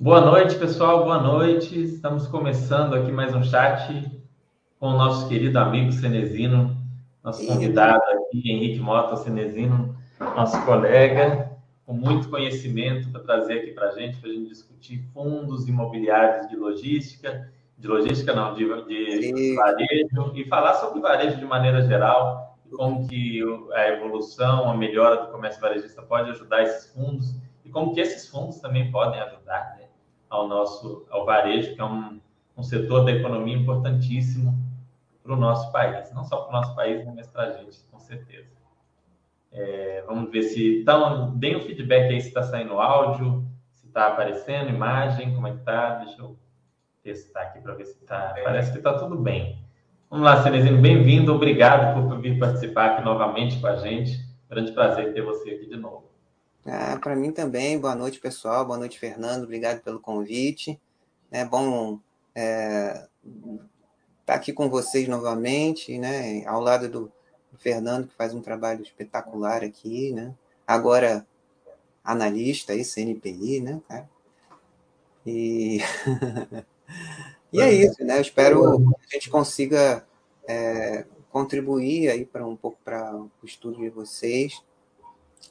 [0.00, 1.02] Boa noite, pessoal.
[1.02, 1.82] Boa noite.
[1.82, 4.10] Estamos começando aqui mais um chat
[4.78, 6.74] com o nosso querido amigo Cenezino,
[7.22, 11.50] nosso convidado aqui, Henrique Mota Cenezino, nosso colega,
[11.84, 16.48] com muito conhecimento para trazer aqui para a gente, para a gente discutir fundos imobiliários
[16.48, 22.56] de logística, de logística não, de, de varejo, e falar sobre varejo de maneira geral,
[22.70, 27.34] como que a evolução, a melhora do comércio varejista pode ajudar esses fundos
[27.78, 29.84] como que esses fundos também podem ajudar né,
[30.28, 32.20] ao nosso ao varejo, que é um,
[32.56, 34.52] um setor da economia importantíssimo
[35.22, 38.00] para o nosso país, não só para o nosso país, mas para a gente, com
[38.00, 38.48] certeza.
[39.52, 44.08] É, vamos ver se então deem um feedback aí se está saindo áudio, se está
[44.08, 45.94] aparecendo imagem, como é que está?
[46.04, 46.36] Deixa eu
[47.04, 48.34] testar aqui para ver se está.
[48.42, 49.64] Parece que está tudo bem.
[50.10, 54.18] Vamos lá, Cenezino, bem-vindo, obrigado por vir participar aqui novamente com a gente.
[54.50, 56.07] Grande prazer ter você aqui de novo.
[56.66, 57.78] Ah, Para mim também.
[57.78, 58.66] Boa noite, pessoal.
[58.66, 59.44] Boa noite, Fernando.
[59.44, 60.78] Obrigado pelo convite.
[61.30, 61.98] É bom
[62.34, 63.64] é, estar
[64.26, 66.44] tá aqui com vocês novamente, né?
[66.46, 67.12] Ao lado do,
[67.52, 70.34] do Fernando, que faz um trabalho espetacular aqui, né?
[70.66, 71.26] Agora
[72.04, 74.08] analista aí, CNPI, né, cara?
[75.24, 75.78] E,
[77.52, 78.18] e é isso, né?
[78.18, 80.06] Eu espero que a gente consiga
[80.46, 84.62] é, contribuir aí para um pouco para o estudo de vocês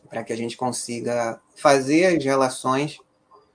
[0.10, 3.00] para que a gente consiga fazer as relações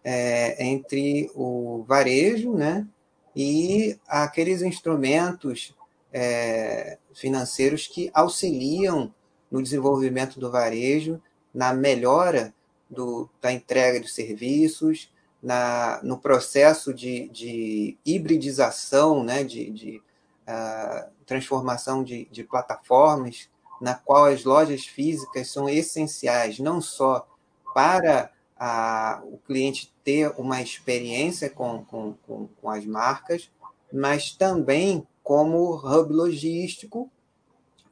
[0.04, 2.86] é, entre o varejo né,
[3.34, 5.74] e aqueles instrumentos
[6.12, 9.12] é, financeiros que auxiliam
[9.50, 11.20] no desenvolvimento do varejo,
[11.54, 12.54] na melhora
[12.88, 15.10] do, da entrega de serviços,
[15.42, 20.02] na, no processo de, de hibridização, né, de, de
[20.48, 23.50] uh, transformação de, de plataformas
[23.82, 27.26] na qual as lojas físicas são essenciais não só
[27.74, 33.50] para a, o cliente ter uma experiência com, com, com, com as marcas,
[33.92, 37.10] mas também como hub logístico,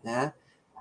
[0.01, 0.33] né?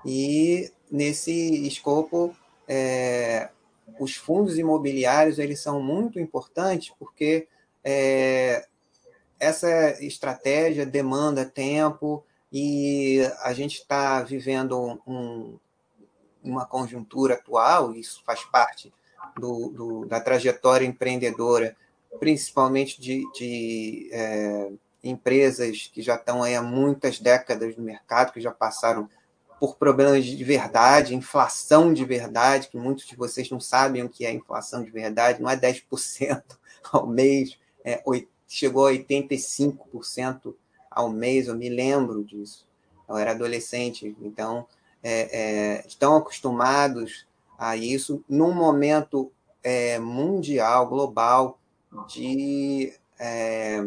[0.06, 2.32] E nesse escopo,
[2.68, 3.50] é,
[3.98, 7.48] os fundos imobiliários eles são muito importantes porque
[7.82, 8.64] é,
[9.40, 15.58] essa estratégia demanda tempo, e a gente está vivendo um,
[16.42, 18.92] uma conjuntura atual, isso faz parte
[19.38, 21.76] do, do, da trajetória empreendedora,
[22.18, 24.72] principalmente de, de é,
[25.02, 29.08] empresas que já estão aí há muitas décadas no mercado, que já passaram
[29.60, 34.24] por problemas de verdade, inflação de verdade, que muitos de vocês não sabem o que
[34.24, 36.42] é inflação de verdade, não é 10%
[36.90, 38.02] ao mês, é,
[38.48, 40.54] chegou a 85%
[40.90, 42.66] ao mês, eu me lembro disso.
[43.08, 44.66] Eu era adolescente, então
[45.02, 45.38] é,
[45.80, 47.26] é, estão acostumados
[47.58, 49.30] a isso num momento
[49.62, 51.58] é, mundial, global,
[52.08, 53.84] de é,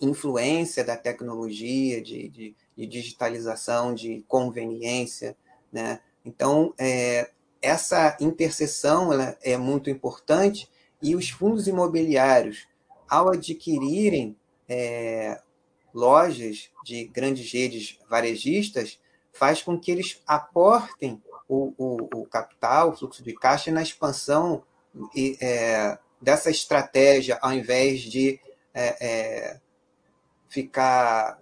[0.00, 5.36] influência da tecnologia, de, de, de, digitalização, de conveniência.
[5.72, 6.00] Né?
[6.24, 10.68] Então, é, essa interseção ela é muito importante
[11.02, 12.66] e os fundos imobiliários,
[13.08, 14.36] ao adquirirem
[14.68, 15.40] é,
[15.96, 19.00] lojas de grandes redes varejistas
[19.32, 24.62] faz com que eles aportem o, o, o capital, o fluxo de caixa na expansão
[25.40, 28.38] é, dessa estratégia, ao invés de
[28.74, 29.60] é, é,
[30.50, 31.40] ficar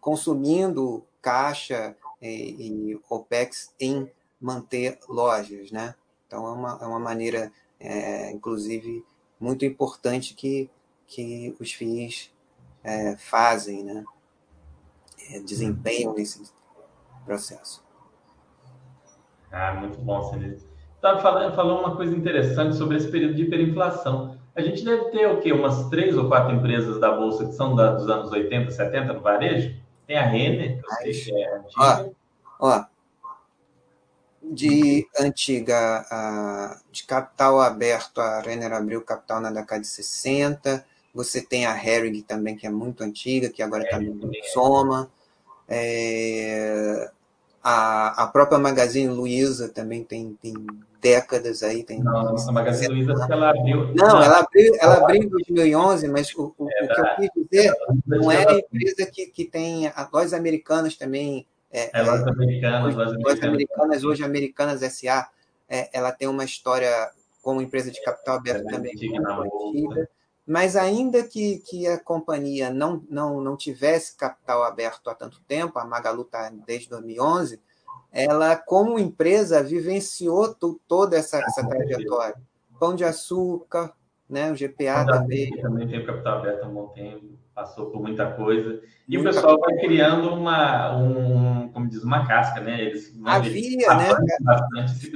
[0.00, 4.08] consumindo caixa e, e, OPEX em
[4.40, 5.72] manter lojas.
[5.72, 5.96] Né?
[6.26, 9.04] Então, é uma, é uma maneira, é, inclusive,
[9.38, 10.70] muito importante que,
[11.08, 12.30] que os FIIs
[12.82, 14.04] é, fazem, né?
[15.30, 16.42] É, desempenham nesse
[17.24, 17.84] processo.
[19.50, 20.68] Ah, muito bom, Celeste.
[20.96, 24.38] Estava falando, falando uma coisa interessante sobre esse período de hiperinflação.
[24.54, 25.52] A gente deve ter o quê?
[25.52, 29.20] Umas três ou quatro empresas da Bolsa que são da, dos anos 80, 70 no
[29.20, 29.74] varejo?
[30.06, 32.10] Tem a Renner, que eu sei que é antiga.
[32.58, 32.84] Ó, ó,
[34.42, 40.84] de antiga, a, de capital aberto, a Renner abriu capital na década de 60,
[41.14, 45.10] você tem a Herring também, que é muito antiga, que agora está no Soma.
[45.68, 47.10] É,
[47.62, 50.54] a, a própria Magazine Luiza também tem, tem
[51.00, 51.82] décadas aí.
[51.82, 53.92] Tem não, a Magazine Luiza ela abriu.
[53.94, 57.30] Não, ela abriu, ela abriu em 2011, mas o, o, é, o que eu quis
[57.44, 57.74] dizer
[58.06, 59.92] não é a empresa que, que tem.
[60.12, 61.46] Lojas americanas também.
[61.72, 63.44] É, é lojas americanas, lojas americanas.
[63.44, 65.28] americanas, hoje Americanas SA.
[65.68, 67.10] É, ela tem uma história
[67.42, 68.92] como empresa de capital aberto é, também
[69.72, 70.08] muito
[70.50, 75.78] mas ainda que, que a companhia não, não, não tivesse capital aberto há tanto tempo,
[75.78, 77.60] a Magalu está desde 2011,
[78.10, 80.52] ela, como empresa, vivenciou
[80.88, 82.34] toda essa, essa trajetória.
[82.80, 83.92] Pão de Açúcar,
[84.28, 84.50] né?
[84.50, 85.50] O GPA também.
[85.60, 88.82] Também tem capital aberto há um bom tempo, passou por muita coisa.
[89.08, 89.76] E muita o pessoal coisa.
[89.76, 92.80] vai criando uma, um, como diz, uma casca, né?
[92.80, 94.08] Eles, Havia, né?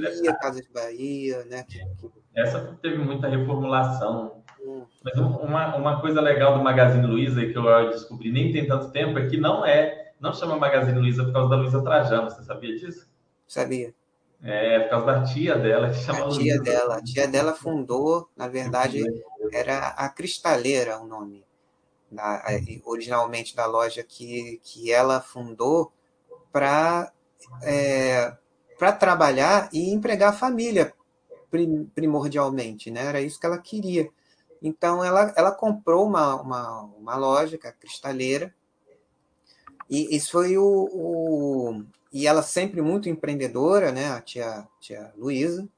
[0.07, 1.65] Havia Casas Bahia, né?
[2.33, 4.44] Essa teve muita reformulação.
[5.03, 9.19] Mas uma, uma coisa legal do Magazine Luiza que eu descobri nem tem tanto tempo
[9.19, 12.29] é que não é, não chama Magazine Luiza por causa da Luiza Trajano.
[12.29, 13.07] Você sabia disso?
[13.47, 13.93] Sabia.
[14.43, 16.97] É, por causa da tia dela, que chama A tia dela.
[16.97, 19.03] A tia dela fundou, na verdade,
[19.51, 21.43] era a Cristaleira o nome.
[22.11, 22.43] Da,
[22.85, 25.91] originalmente da loja que, que ela fundou
[26.51, 27.11] para
[27.63, 28.35] é,
[28.77, 30.93] para trabalhar e empregar a família
[31.93, 33.05] primordialmente, né?
[33.05, 34.09] Era isso que ela queria.
[34.65, 38.51] Então ela, ela comprou uma, uma, uma loja, que é a Cristaleira,
[39.87, 45.69] e isso foi o, o, e ela sempre muito empreendedora, né, a tia, tia Luísa.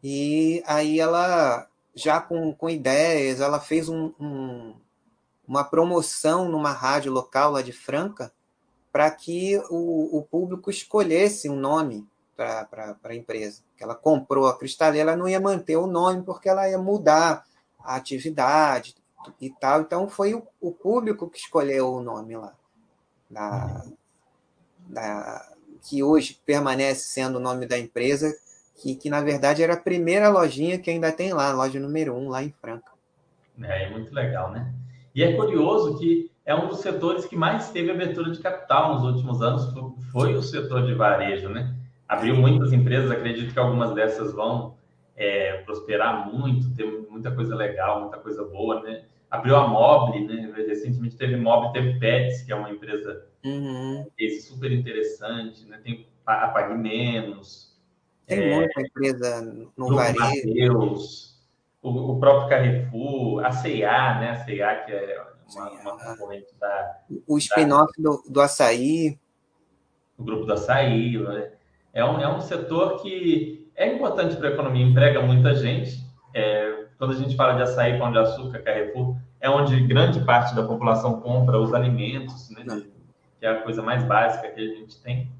[0.00, 4.76] E aí ela, já com, com ideias, ela fez um, um,
[5.46, 8.32] uma promoção numa rádio local lá de Franca
[8.92, 12.06] para que o, o público escolhesse um nome
[12.36, 13.62] para a empresa.
[13.76, 17.44] Que ela comprou a cristaleira, ela não ia manter o nome porque ela ia mudar
[17.84, 18.94] a atividade
[19.40, 19.82] e tal.
[19.82, 22.54] Então foi o, o público que escolheu o nome lá.
[23.30, 23.84] Da,
[24.88, 25.52] da,
[25.88, 28.32] que hoje permanece sendo o nome da empresa,
[28.76, 32.28] que, que na verdade era a primeira lojinha que ainda tem lá, loja número um,
[32.28, 32.92] lá em Franca.
[33.62, 34.72] É, é muito legal, né?
[35.14, 39.04] E é curioso que é um dos setores que mais teve abertura de capital nos
[39.04, 39.72] últimos anos,
[40.10, 41.74] foi o setor de varejo, né?
[42.08, 44.74] Abriu muitas empresas, acredito que algumas dessas vão
[45.16, 49.04] é, prosperar muito, ter muita coisa legal, muita coisa boa, né?
[49.30, 50.52] Abriu a Mobile, né?
[50.54, 54.06] Recentemente teve Mobile, teve Pets, que é uma empresa Uhum.
[54.16, 55.80] Esse super interessante, né?
[55.82, 57.76] Tem a Pague Menos.
[58.26, 60.96] Tem é, muita empresa no varejo.
[61.82, 64.30] O, o próprio Carrefour, a C&A, né?
[64.30, 67.02] A C&A que é uma, uma concorrente da...
[67.26, 69.18] O spin-off do, do açaí.
[70.16, 71.52] O grupo do açaí, né?
[71.92, 76.04] É um, é um setor que é importante para a economia, emprega muita gente.
[76.34, 80.54] É, quando a gente fala de açaí, pão de açúcar, Carrefour, é onde grande parte
[80.54, 82.64] da população compra os alimentos, né?
[83.38, 85.30] Que é a coisa mais básica que a gente tem.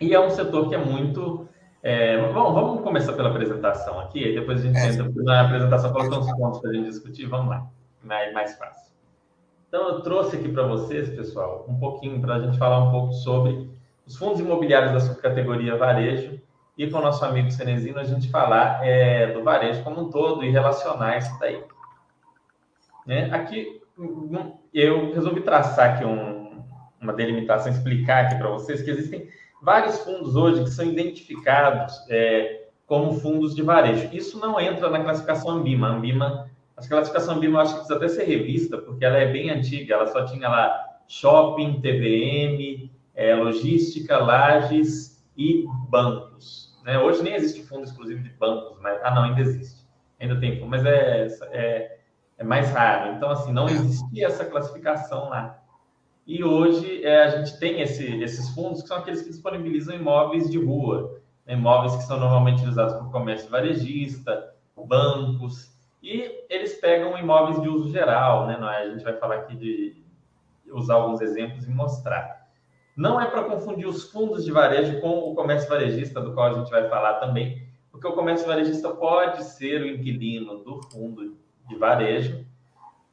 [0.00, 1.48] E é um setor que é muito.
[1.82, 4.86] É, bom, vamos começar pela apresentação aqui, aí depois a gente é.
[4.86, 7.26] entra na apresentação, coloca uns pontos para a gente discutir.
[7.26, 7.66] Vamos lá,
[8.02, 8.90] mais, mais fácil.
[9.68, 13.12] Então, eu trouxe aqui para vocês, pessoal, um pouquinho para a gente falar um pouco
[13.12, 13.70] sobre
[14.04, 16.40] os fundos imobiliários da subcategoria varejo
[16.80, 20.42] e com o nosso amigo Cenezino a gente falar é, do varejo como um todo
[20.42, 21.62] e relacionar isso daí.
[23.06, 23.28] Né?
[23.30, 23.82] Aqui,
[24.72, 26.64] eu resolvi traçar aqui um,
[26.98, 29.28] uma delimitação, explicar aqui para vocês que existem
[29.60, 34.08] vários fundos hoje que são identificados é, como fundos de varejo.
[34.10, 35.88] Isso não entra na classificação Ambima.
[35.88, 39.30] A Ambima, a classificação Ambima eu acho que precisa até ser revista, porque ela é
[39.30, 46.29] bem antiga, ela só tinha lá shopping, TVM, é, logística, lajes e bancos.
[46.84, 46.98] Né?
[46.98, 49.86] Hoje nem existe fundo exclusivo de bancos, mas ah não, ainda existe,
[50.18, 51.98] ainda tem fundo, mas é, é,
[52.38, 53.14] é mais raro.
[53.14, 55.58] Então assim, não existia essa classificação lá.
[56.26, 60.48] E hoje é, a gente tem esse, esses fundos que são aqueles que disponibilizam imóveis
[60.50, 61.54] de rua, né?
[61.54, 64.54] imóveis que são normalmente utilizados por comércio varejista,
[64.86, 65.70] bancos,
[66.02, 68.58] e eles pegam imóveis de uso geral, né?
[68.60, 70.02] É, a gente vai falar aqui de
[70.72, 72.39] usar alguns exemplos e mostrar.
[72.96, 76.54] Não é para confundir os fundos de varejo com o comércio varejista, do qual a
[76.54, 81.36] gente vai falar também, porque o comércio varejista pode ser o inquilino do fundo
[81.68, 82.44] de varejo,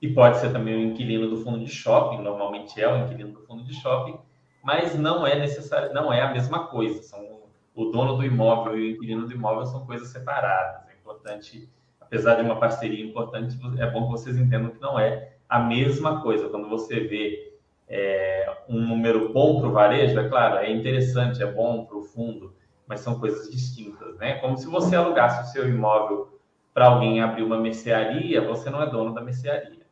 [0.02, 3.42] e pode ser também o inquilino do fundo de shopping, normalmente é o inquilino do
[3.42, 4.18] fundo de shopping,
[4.64, 7.02] mas não é necessário, não é a mesma coisa.
[7.02, 7.26] São
[7.74, 10.88] o dono do imóvel e o inquilino do imóvel são coisas separadas.
[10.90, 11.70] É importante,
[12.00, 16.22] apesar de uma parceria importante, é bom que vocês entendam que não é a mesma
[16.22, 16.50] coisa.
[16.50, 17.57] Quando você vê
[17.90, 22.04] é, um número bom para o varejo, é claro, é interessante, é bom para o
[22.04, 22.54] fundo,
[22.86, 24.36] mas são coisas distintas, né?
[24.36, 26.40] Como se você alugasse o seu imóvel
[26.74, 29.86] para alguém abrir uma mercearia, você não é dono da mercearia.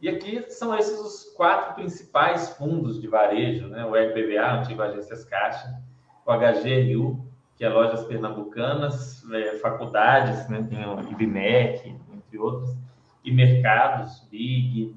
[0.00, 3.84] E aqui são esses os quatro principais fundos de varejo, né?
[3.84, 5.80] O RPVA, Antigo Agências Caixa,
[6.26, 7.24] o HGRU,
[7.56, 10.66] que é lojas pernambucanas, é, faculdades, né?
[10.68, 12.76] Tem o IBMEC, entre outros,
[13.24, 14.94] e mercados, Big,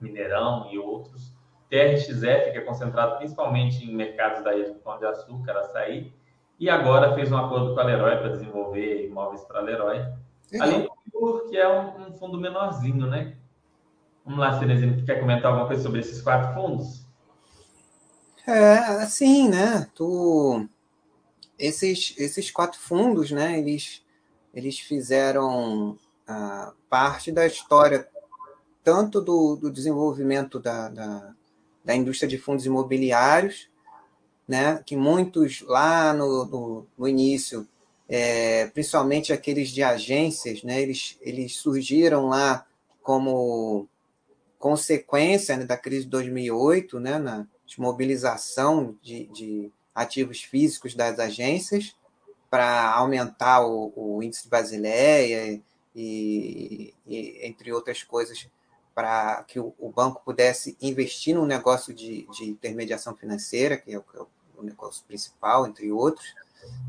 [0.00, 1.36] Mineirão e outros.
[1.68, 6.12] TRXF, que é concentrado principalmente em mercados da rede Pão de Açúcar, Açaí,
[6.58, 10.04] e agora fez um acordo com a Leroy para desenvolver imóveis para a Leroy.
[10.58, 13.36] Além do que é um, um fundo menorzinho, né?
[14.24, 17.06] Vamos lá, Cerezinho, quer comentar alguma coisa sobre esses quatro fundos?
[18.46, 19.86] É, assim, né?
[19.94, 20.66] Tu,
[21.58, 24.02] esses, esses quatro fundos, né, eles,
[24.54, 28.08] eles fizeram ah, parte da história
[28.88, 31.34] tanto do, do desenvolvimento da, da,
[31.84, 33.68] da, indústria de fundos imobiliários,
[34.48, 37.68] né, que muitos lá no, no, no início,
[38.08, 42.64] é, principalmente aqueles de agências, né, eles, eles surgiram lá
[43.02, 43.86] como
[44.58, 51.94] consequência né, da crise de 2008, né, na desmobilização de, de ativos físicos das agências
[52.48, 55.60] para aumentar o, o, índice de Basileia
[55.94, 58.48] e, e, entre outras coisas,
[58.98, 64.04] para que o, banco pudesse investir num negócio de, de intermediação financeira, que é o,
[64.12, 64.20] é
[64.56, 66.34] o, negócio principal, entre outros.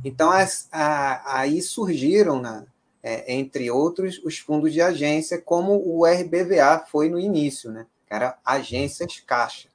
[0.03, 2.65] Então, as, a, aí surgiram, na,
[3.03, 7.85] é, entre outros, os fundos de agência, como o RBVA foi no início, né?
[8.07, 9.69] que era agências caixa.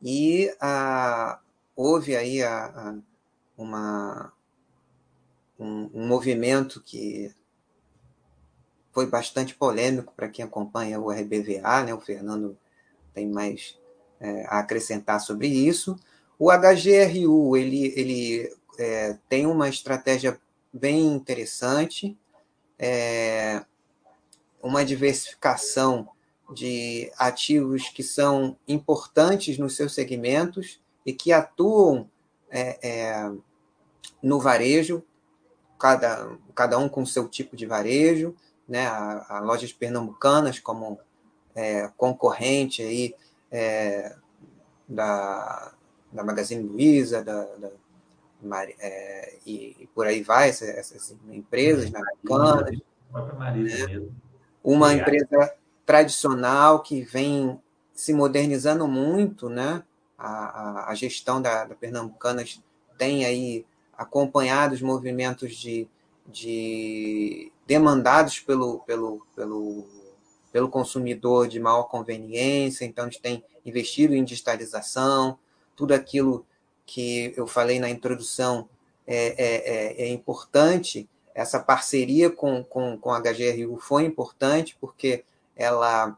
[0.00, 1.38] E a,
[1.76, 2.96] houve aí a,
[3.58, 4.32] uma,
[5.58, 7.30] um, um, movimento que
[8.94, 11.92] foi bastante polêmico para quem acompanha o RBVA, né?
[11.92, 12.56] o Fernando
[13.12, 13.76] tem mais
[14.20, 15.98] é, a acrescentar sobre isso.
[16.38, 20.40] O HGRU ele, ele é, tem uma estratégia
[20.72, 22.16] bem interessante,
[22.78, 23.64] é,
[24.62, 26.08] uma diversificação
[26.52, 32.08] de ativos que são importantes nos seus segmentos e que atuam
[32.50, 33.32] é, é,
[34.22, 35.02] no varejo,
[35.78, 38.34] cada, cada um com seu tipo de varejo,
[38.68, 38.86] né?
[38.86, 40.98] a, a lojas pernambucanas como
[41.54, 43.14] é, concorrente aí,
[43.50, 44.14] é,
[44.88, 45.72] da,
[46.12, 47.70] da Magazine Luiza, da, da
[48.78, 52.78] é, e, e, por aí vai, essas, essas empresas americanas.
[53.12, 54.02] Né?
[54.62, 55.54] Uma empresa
[55.86, 57.58] tradicional que vem
[57.94, 59.82] se modernizando muito, né?
[60.18, 62.62] a, a, gestão da, da Pernambucanas
[62.96, 63.66] tem aí
[63.96, 65.88] acompanhado os movimentos de,
[66.26, 69.86] de demandados pelo, pelo, pelo,
[70.52, 75.38] pelo consumidor de maior conveniência, então eles têm investido em digitalização,
[75.74, 76.46] tudo aquilo
[76.86, 78.68] que eu falei na introdução
[79.06, 85.24] é, é, é, é importante, essa parceria com, com, com a HGRU foi importante, porque
[85.56, 86.16] ela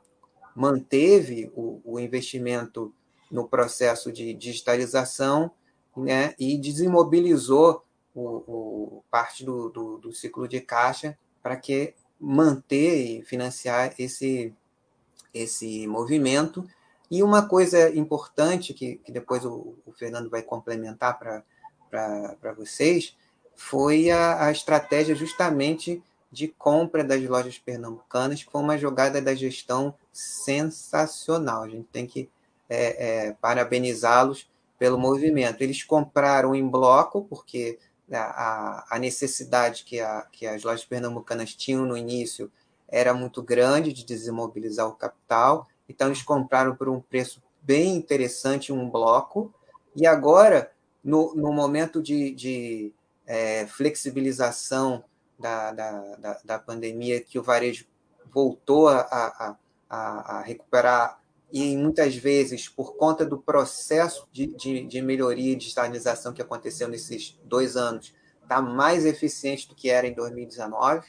[0.54, 2.92] manteve o, o investimento
[3.30, 5.50] no processo de digitalização
[5.96, 7.82] né, e desimobilizou
[8.14, 14.52] o, o parte do, do, do, ciclo de caixa para que manter e financiar esse,
[15.32, 16.66] esse movimento.
[17.08, 21.16] E uma coisa importante que, que depois o, o Fernando vai complementar
[21.88, 23.16] para vocês
[23.54, 29.32] foi a, a estratégia justamente de compra das lojas pernambucanas, que foi uma jogada da
[29.32, 31.62] gestão sensacional.
[31.62, 32.28] A gente tem que
[32.68, 34.50] é, é, parabenizá-los
[34.80, 35.62] pelo movimento.
[35.62, 37.78] Eles compraram em bloco, porque
[38.14, 42.50] a, a necessidade que, a, que as lojas pernambucanas tinham no início
[42.88, 48.72] era muito grande de desimobilizar o capital, então eles compraram por um preço bem interessante
[48.72, 49.52] um bloco,
[49.94, 50.70] e agora,
[51.02, 52.92] no, no momento de, de
[53.26, 55.02] é, flexibilização
[55.38, 57.86] da, da, da, da, pandemia, que o varejo
[58.32, 59.56] voltou a, a,
[59.88, 61.18] a, a recuperar
[61.58, 66.86] e muitas vezes, por conta do processo de, de, de melhoria e digitalização que aconteceu
[66.86, 71.06] nesses dois anos, está mais eficiente do que era em 2019.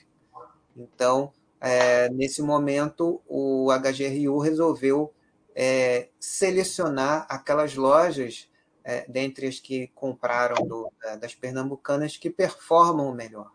[0.77, 5.13] Então, é, nesse momento, o HGRU resolveu
[5.53, 8.49] é, selecionar aquelas lojas,
[8.85, 10.89] é, dentre as que compraram do,
[11.19, 13.51] das pernambucanas, que performam melhor.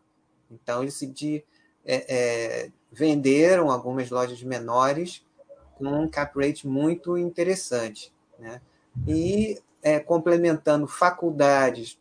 [0.50, 1.42] Então, eles de,
[1.86, 5.24] é, é, venderam algumas lojas menores
[5.76, 8.12] com um cap rate muito interessante.
[8.38, 8.60] Né?
[9.06, 11.98] E é, complementando faculdades,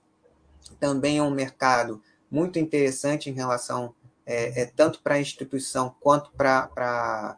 [0.79, 3.93] também é um mercado muito interessante em relação
[4.25, 7.37] é, é tanto para a instituição quanto para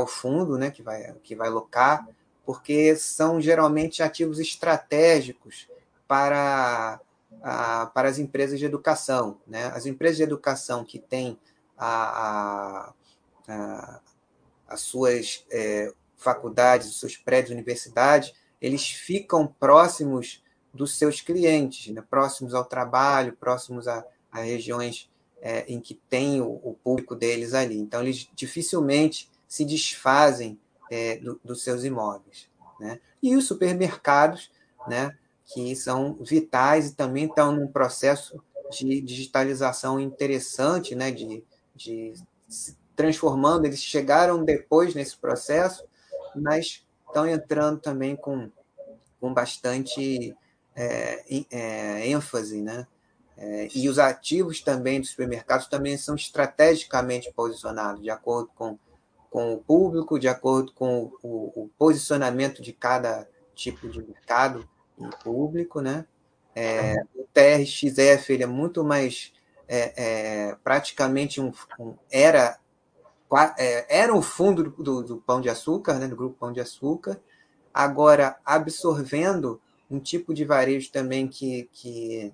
[0.00, 2.08] o fundo né, que, vai, que vai locar,
[2.44, 5.68] porque são geralmente ativos estratégicos
[6.06, 7.00] para,
[7.42, 9.38] a, para as empresas de educação.
[9.46, 9.66] Né?
[9.66, 11.38] As empresas de educação que têm
[11.76, 12.92] a, a,
[13.48, 14.00] a
[14.66, 20.42] as suas é, faculdades, os seus prédios, universidades, eles ficam próximos
[20.72, 22.02] dos seus clientes, né?
[22.08, 27.54] próximos ao trabalho, próximos a, a regiões é, em que tem o, o, público deles
[27.54, 27.78] ali.
[27.78, 30.58] Então, eles dificilmente se desfazem
[30.90, 32.48] é, do, dos seus imóveis.
[32.80, 33.00] Né?
[33.22, 34.50] E os supermercados,
[34.86, 41.44] né, que são vitais e também estão num processo de digitalização interessante, né, de,
[41.74, 42.12] de
[42.96, 45.84] transformando, eles chegaram depois nesse processo,
[46.34, 48.50] mas estão entrando também com,
[49.20, 50.34] com bastante
[50.74, 52.86] é, é, ênfase, né?
[53.38, 58.78] É, e os ativos também dos supermercados também são estrategicamente posicionados, de acordo com,
[59.30, 64.66] com o público, de acordo com o, o posicionamento de cada tipo de mercado
[64.98, 66.06] e público, né?
[66.54, 69.34] É, o TRXF ele é muito mais
[69.68, 72.58] é, é, praticamente um, um era
[73.88, 77.20] era o fundo do, do, Pão de Açúcar, né, do grupo Pão de Açúcar,
[77.72, 82.32] agora absorvendo um tipo de varejo também que, que,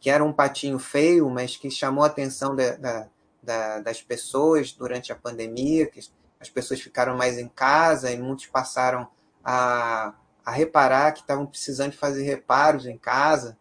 [0.00, 3.08] que era um patinho feio, mas que chamou a atenção da, da,
[3.42, 6.00] da, das pessoas durante a pandemia, que
[6.40, 9.08] as pessoas ficaram mais em casa e muitos passaram
[9.44, 13.56] a, a reparar que estavam precisando de fazer reparos em casa.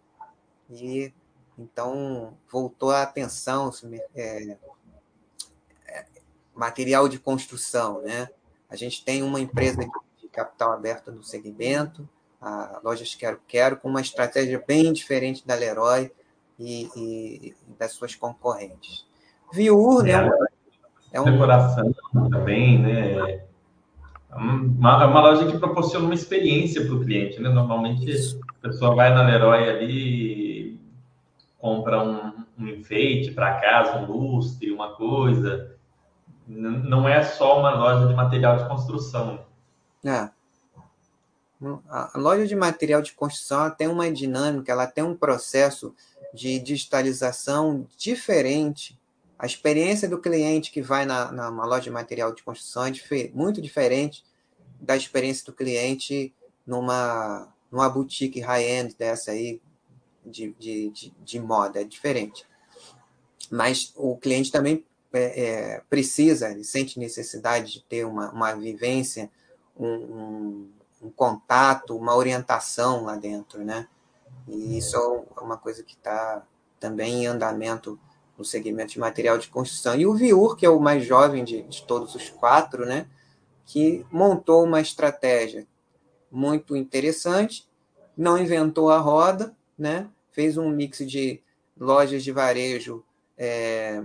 [0.69, 1.13] E
[1.57, 3.71] então voltou a atenção
[4.15, 4.57] é, é,
[6.55, 8.29] material de construção, né?
[8.69, 9.85] A gente tem uma empresa
[10.21, 12.07] de capital aberto no segmento,
[12.41, 16.11] a Lojas Quero Quero, com uma estratégia bem diferente da Leroy
[16.57, 19.05] e, e das suas concorrentes.
[19.51, 20.29] Viur, né?
[21.11, 21.25] É, é um...
[21.25, 21.93] Decoração
[22.29, 23.41] também, né?
[24.31, 27.49] É uma, é uma loja que proporciona uma experiência para o cliente, né?
[27.49, 30.79] Normalmente a pessoa vai na Leroy ali,
[31.59, 35.75] compra um, um enfeite para casa, um lustre, uma coisa.
[36.57, 39.45] Não é só uma loja de material de construção.
[40.03, 40.29] É.
[41.89, 45.95] A loja de material de construção tem uma dinâmica, ela tem um processo
[46.33, 48.99] de digitalização diferente
[49.41, 52.91] a experiência do cliente que vai na, numa loja de material de construção é
[53.33, 54.23] muito diferente
[54.79, 56.31] da experiência do cliente
[56.63, 59.59] numa, numa boutique high-end dessa aí,
[60.23, 62.45] de, de, de, de, moda, é diferente.
[63.49, 69.29] Mas o cliente também é, é, precisa, ele sente necessidade de ter uma, uma vivência,
[69.77, 70.69] um, um,
[71.03, 73.87] um contato, uma orientação lá dentro, né?
[74.47, 76.45] E isso é uma coisa que está
[76.79, 77.99] também em andamento
[78.37, 79.95] no segmento de material de construção.
[79.95, 83.05] E o Viur, que é o mais jovem de, de todos os quatro, né,
[83.65, 85.67] que montou uma estratégia
[86.31, 87.69] muito interessante,
[88.17, 91.39] não inventou a roda, né, fez um mix de
[91.79, 93.03] lojas de varejo
[93.37, 94.03] é,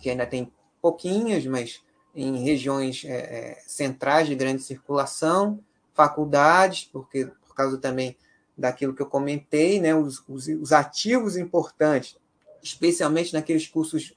[0.00, 1.82] que ainda tem pouquinhas, mas
[2.14, 5.60] em regiões é, é, centrais de grande circulação,
[5.94, 8.16] faculdades, porque por causa também
[8.56, 12.18] daquilo que eu comentei, né, os, os, os ativos importantes
[12.62, 14.14] especialmente naqueles cursos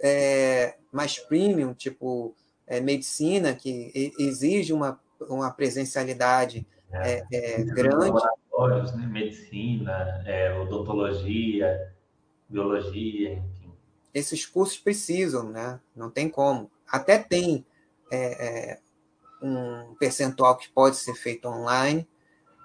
[0.00, 2.34] é, mais premium, tipo
[2.66, 8.10] é, medicina, que exige uma, uma presencialidade é, é, grande.
[8.10, 9.06] Laboratórios, né?
[9.06, 10.24] Medicina,
[10.62, 11.92] odontologia,
[12.48, 13.42] biologia.
[14.16, 15.78] Esses cursos precisam, né?
[15.94, 16.70] Não tem como.
[16.88, 17.66] Até tem
[19.42, 22.08] um percentual que pode ser feito online,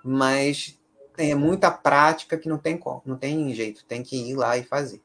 [0.02, 0.80] mas
[1.14, 4.64] tem muita prática que não tem como, não tem jeito, tem que ir lá e
[4.64, 5.02] fazer.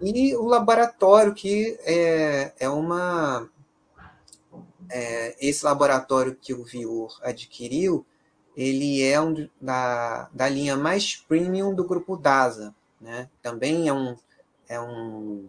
[0.00, 3.48] E o laboratório, que é, é uma.
[4.88, 8.06] É, esse laboratório que o Viur adquiriu,
[8.56, 12.74] ele é um da, da linha mais premium do grupo DASA.
[13.00, 13.28] Né?
[13.42, 14.16] Também é um,
[14.68, 15.48] é, um,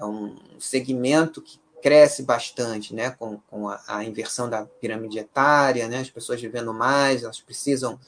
[0.00, 3.10] é um segmento que cresce bastante né?
[3.10, 5.98] com, com a, a inversão da pirâmide etária, né?
[5.98, 7.98] as pessoas vivendo mais, elas precisam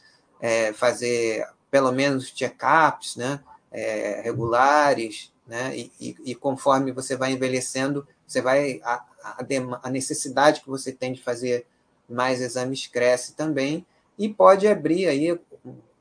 [0.41, 3.41] é, fazer pelo menos check-ups né?
[3.71, 5.77] É, regulares, né?
[5.77, 9.45] E, e, e, conforme você vai envelhecendo, você vai a, a,
[9.83, 11.67] a, necessidade que você tem de fazer
[12.09, 13.87] mais exames cresce também
[14.19, 15.39] e pode abrir aí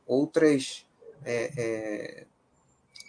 [0.05, 0.85] outras
[1.23, 2.25] é, é,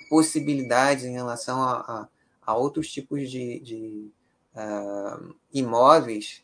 [0.08, 2.08] possibilidades em relação a,
[2.44, 4.10] a outros tipos de, de
[4.54, 6.42] uh, imóveis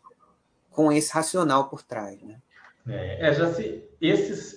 [0.71, 2.39] com esse racional por trás, né?
[2.87, 4.57] É, é, já se, esses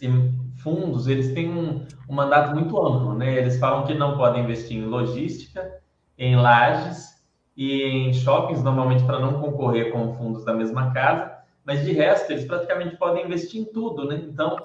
[0.64, 3.38] fundos eles têm um, um, mandato muito amplo, né?
[3.38, 5.82] Eles falam que não podem investir em logística,
[6.18, 7.22] em lajes
[7.58, 12.32] e em shoppings, normalmente para não concorrer com fundos da mesma casa, mas de resto
[12.32, 14.22] eles praticamente podem investir em tudo, né?
[14.24, 14.56] Então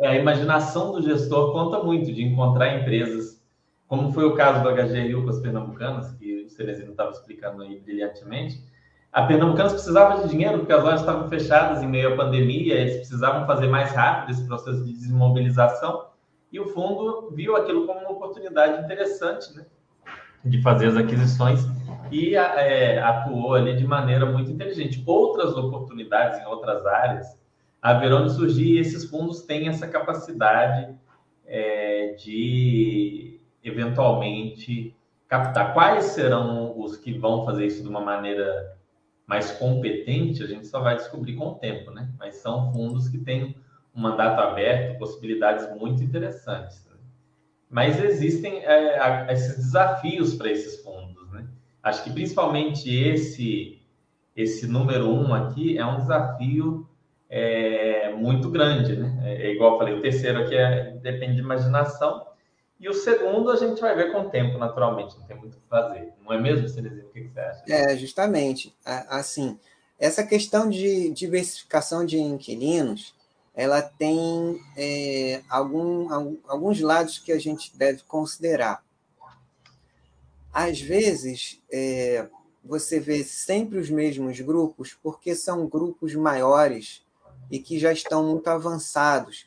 [0.00, 3.31] a imaginação do gestor conta muito de encontrar empresas,
[3.92, 7.78] como foi o caso do HGRU com as pernambucanas, que o Cerezino estava explicando aí
[7.78, 8.64] brilhantemente,
[9.12, 12.96] a Pernambucanas precisava de dinheiro porque as lojas estavam fechadas em meio à pandemia, eles
[12.96, 16.06] precisavam fazer mais rápido esse processo de desmobilização
[16.50, 19.66] e o fundo viu aquilo como uma oportunidade interessante, né,
[20.42, 21.60] de fazer as aquisições
[22.10, 25.02] e é, atuou ali de maneira muito inteligente.
[25.04, 27.38] Outras oportunidades em outras áreas
[27.82, 30.96] haverão de surgir e esses fundos têm essa capacidade
[31.46, 33.31] é, de
[33.62, 34.94] eventualmente
[35.28, 35.72] captar.
[35.72, 38.76] Quais serão os que vão fazer isso de uma maneira
[39.26, 42.10] mais competente, a gente só vai descobrir com o tempo, né?
[42.18, 43.56] Mas são fundos que têm
[43.94, 46.84] um mandato aberto, possibilidades muito interessantes.
[46.86, 46.92] Né?
[47.72, 51.32] mas existem é, esses desafios para esses fundos.
[51.32, 51.46] Né?
[51.82, 53.80] Acho que principalmente esse,
[54.36, 56.86] esse número um aqui é um desafio
[57.30, 58.94] é, muito grande.
[58.94, 59.18] Né?
[59.24, 62.26] É, é, igual eu falei, o terceiro aqui é, depende de imaginação,
[62.82, 65.60] e o segundo a gente vai ver com o tempo, naturalmente, não tem muito o
[65.60, 66.12] que fazer.
[66.24, 67.06] Não é mesmo, Cerezinho?
[67.06, 67.64] O que você acha?
[67.68, 68.76] É, justamente.
[68.84, 69.56] Assim,
[70.00, 73.14] essa questão de diversificação de inquilinos,
[73.54, 76.12] ela tem é, algum,
[76.48, 78.82] alguns lados que a gente deve considerar.
[80.52, 82.26] Às vezes, é,
[82.64, 87.06] você vê sempre os mesmos grupos, porque são grupos maiores
[87.48, 89.46] e que já estão muito avançados,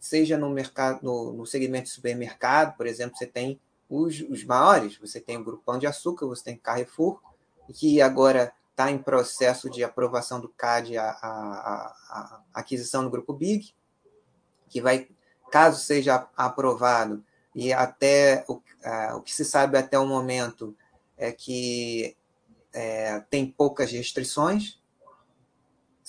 [0.00, 4.96] seja no mercado, no, no segmento de supermercado, por exemplo, você tem os, os maiores,
[4.96, 7.20] você tem o Grupo Pão de Açúcar, você tem Carrefour,
[7.74, 13.34] que agora está em processo de aprovação do CAD a, a, a, aquisição do grupo
[13.34, 13.74] Big,
[14.70, 15.08] que vai,
[15.50, 17.22] caso seja aprovado,
[17.54, 18.62] e até o,
[19.16, 20.74] o que se sabe até o momento
[21.18, 22.16] é que
[22.72, 24.79] é, tem poucas restrições,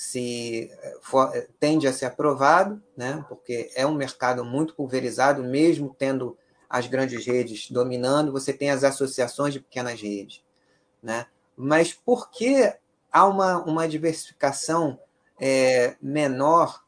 [0.02, 0.72] se
[1.04, 6.36] for, tende a ser aprovado, né, porque é um mercado muito pulverizado, mesmo tendo
[6.68, 10.44] as grandes redes dominando, você tem as associações de pequenas redes.
[11.04, 11.28] Né?
[11.56, 12.74] Mas por que
[13.12, 15.00] há uma, uma diversificação
[15.40, 16.84] é, menor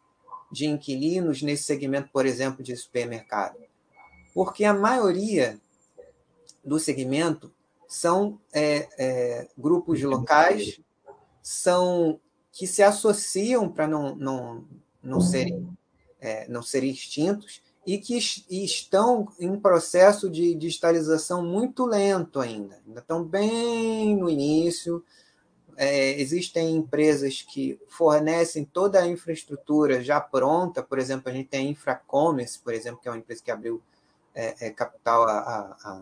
[0.52, 3.60] de inquilinos nesse segmento, por exemplo, de supermercado?
[4.34, 5.62] Porque a maioria
[6.66, 7.54] do segmento
[7.88, 10.82] são é, é, grupos locais,
[11.44, 12.20] são
[12.54, 14.64] que se associam para não, não,
[15.02, 15.68] não, serem,
[16.22, 18.16] é, não serem extintos e que
[18.50, 22.80] estão em processo de digitalização muito lento ainda.
[22.88, 25.04] Ainda estão bem no início.
[25.76, 30.84] É, existem empresas que fornecem toda a infraestrutura já pronta.
[30.84, 33.82] Por exemplo, a gente tem a Infracommerce, por exemplo, que é uma empresa que abriu
[34.36, 35.40] é, é, capital há,
[35.84, 36.02] há,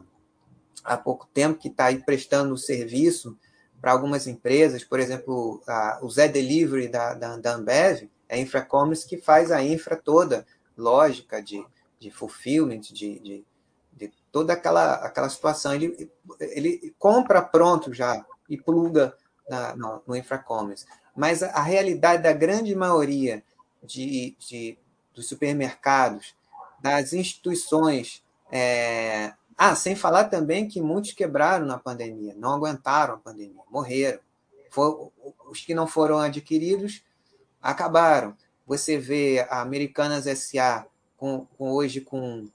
[0.84, 3.38] há, pouco tempo, que está aí prestando serviço
[3.82, 4.84] para algumas empresas.
[4.84, 9.52] Por exemplo, a, o Zé Delivery da, da, da Ambev é a Infracommerce que faz
[9.52, 10.46] a infra toda
[10.78, 11.66] lógica de,
[12.00, 13.46] de fulfillment, de, de,
[13.94, 15.74] de toda aquela, aquela situação.
[15.74, 19.16] Ele, ele compra pronto já e pluga
[19.50, 20.86] na, no, no infracommerce.
[21.16, 23.44] Mas a, a, realidade da grande maioria
[23.84, 24.78] de, de,
[25.14, 26.36] dos supermercados,
[26.82, 28.24] das instituições.
[28.52, 29.34] É...
[29.64, 34.18] Ah, sem falar também que muitos quebraram na pandemia, não aguentaram a pandemia, morreram.
[34.72, 35.12] For,
[35.52, 37.04] os que não foram adquiridos
[37.62, 38.36] acabaram.
[38.66, 42.48] Você vê a Americanas SA com, com hoje com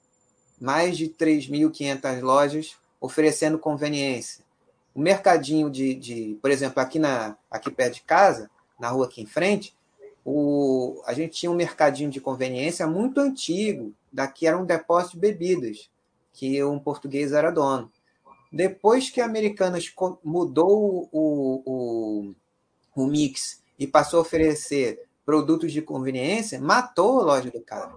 [0.61, 4.45] mais de 3.500 lojas oferecendo conveniência.
[4.93, 9.23] O mercadinho de, de, por exemplo, aqui, na, aqui perto de casa, na rua aqui
[9.23, 9.77] em frente,
[10.25, 13.95] o, a gente tinha um mercadinho de conveniência muito antigo.
[14.13, 15.89] Daqui era um depósito de bebidas,
[16.37, 17.91] que um português era dono.
[18.53, 19.91] Depois que a Americanas
[20.23, 22.35] mudou o, o,
[22.95, 27.95] o mix e passou a oferecer produtos de conveniência, matou a loja do cara.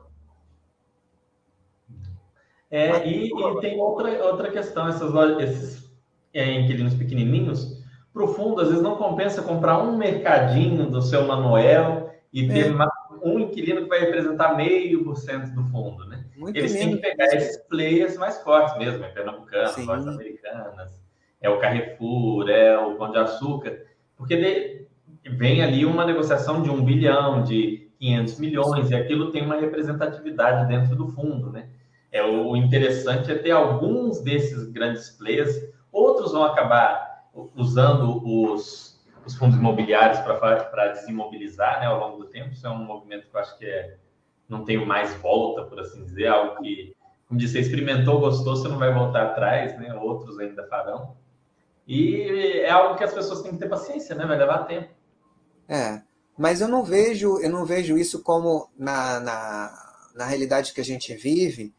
[2.72, 5.92] É, e, e, tem outra, outra questão, essas lojas, esses
[6.34, 11.28] é, inquilinos pequenininhos, para o fundo, às vezes não compensa comprar um mercadinho do seu
[11.28, 12.88] Manuel e ter é.
[13.22, 16.19] um inquilino que vai representar meio por cento do fundo, né?
[16.40, 21.02] Muito Eles têm que pegar esses players mais fortes mesmo, é Pernambucano, Lojas Americanas,
[21.42, 24.88] é o Carrefour, é o Pão de Açúcar, porque de,
[25.32, 30.66] vem ali uma negociação de um bilhão, de 500 milhões, e aquilo tem uma representatividade
[30.70, 31.68] dentro do fundo, né?
[32.10, 35.54] É, o interessante é ter alguns desses grandes players,
[35.92, 42.54] outros vão acabar usando os, os fundos imobiliários para desimobilizar né, ao longo do tempo.
[42.54, 43.98] Isso é um movimento que eu acho que é,
[44.50, 46.96] não tem mais volta, por assim dizer, algo que,
[47.28, 49.94] como disse, você experimentou, gostou, você não vai voltar atrás, né?
[49.94, 51.16] outros ainda farão.
[51.88, 54.26] E é algo que as pessoas têm que ter paciência, né?
[54.26, 54.90] vai levar tempo.
[55.68, 56.02] É,
[56.38, 60.86] mas eu não vejo, eu não vejo isso como na, na, na realidade que a
[60.86, 61.74] gente vive,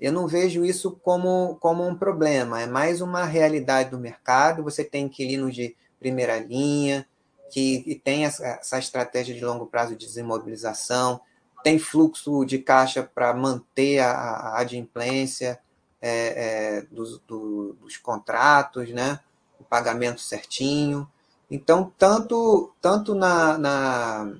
[0.00, 4.62] eu não vejo isso como, como um problema, é mais uma realidade do mercado.
[4.64, 7.06] Você tem inquilinos de primeira linha,
[7.50, 11.20] que, que tem essa, essa estratégia de longo prazo de desimobilização,
[11.64, 15.58] tem fluxo de caixa para manter a, a adimplência
[16.00, 19.18] é, é, dos, do, dos contratos, né?
[19.58, 21.10] o pagamento certinho.
[21.50, 24.34] Então, tanto, tanto na, na,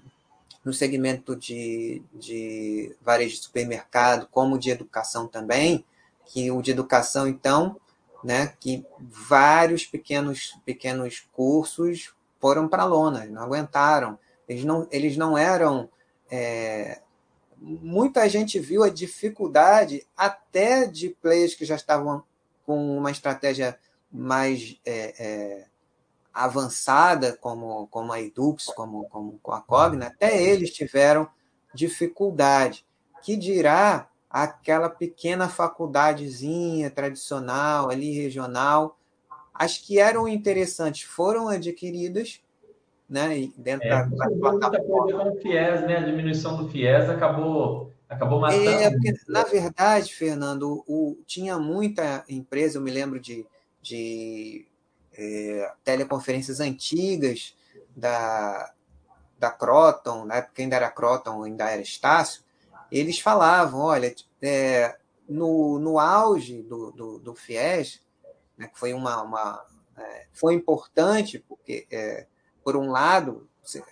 [0.62, 5.82] no segmento de, de varejo de supermercado, como de educação também,
[6.26, 7.80] que o de educação, então,
[8.22, 14.18] né, que vários pequenos, pequenos cursos foram para lona, não aguentaram.
[14.46, 15.88] Eles não, eles não eram
[16.30, 17.00] é,
[17.64, 22.22] muita gente viu a dificuldade até de players que já estavam
[22.66, 23.78] com uma estratégia
[24.12, 25.66] mais é, é,
[26.32, 31.28] avançada, como, como a Edux, como, como, a Cogna, até eles tiveram
[31.74, 32.86] dificuldade.
[33.22, 38.98] Que dirá aquela pequena faculdadezinha tradicional, ali regional,
[39.54, 42.42] as que eram interessantes foram adquiridas,
[43.14, 43.48] né?
[43.56, 45.24] Dentro é, da, plataforma.
[45.24, 45.98] Com o FIES, né?
[45.98, 48.68] A diminuição do FIES acabou acabou matando.
[48.68, 53.46] É, porque, na verdade, Fernando, o, tinha muita empresa, eu me lembro de,
[53.80, 54.66] de
[55.16, 57.56] é, teleconferências antigas
[57.96, 58.72] da,
[59.38, 62.42] da Croton, na época ainda era Croton, ainda era Estácio,
[62.90, 64.96] eles falavam, olha, é,
[65.28, 68.00] no, no auge do, do, do FIES,
[68.58, 69.64] né, que foi uma, uma
[69.96, 72.26] é, foi importante porque é,
[72.64, 73.82] por um lado você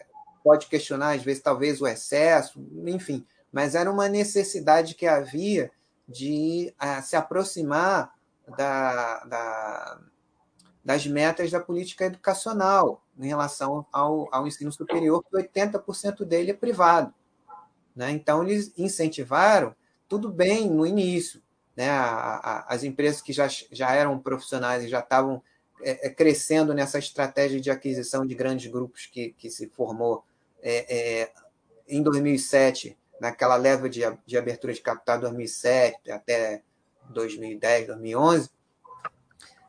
[0.43, 5.71] pode questionar às vezes talvez o excesso, enfim, mas era uma necessidade que havia
[6.09, 8.13] de uh, se aproximar
[8.57, 10.01] da, da,
[10.85, 16.55] das metas da política educacional em relação ao, ao ensino superior, que 80% dele é
[16.55, 17.15] privado.
[17.95, 18.11] Né?
[18.11, 19.75] Então, eles incentivaram
[20.09, 21.43] tudo bem no início,
[21.77, 21.89] né?
[21.91, 25.43] A, a, as empresas que já, já eram profissionais e já estavam
[25.83, 30.25] é, é, crescendo nessa estratégia de aquisição de grandes grupos que, que se formou
[30.63, 31.33] é, é
[31.89, 36.63] em 2007, naquela leva de, de abertura de capital 2007 até
[37.11, 38.51] 2010, 2011,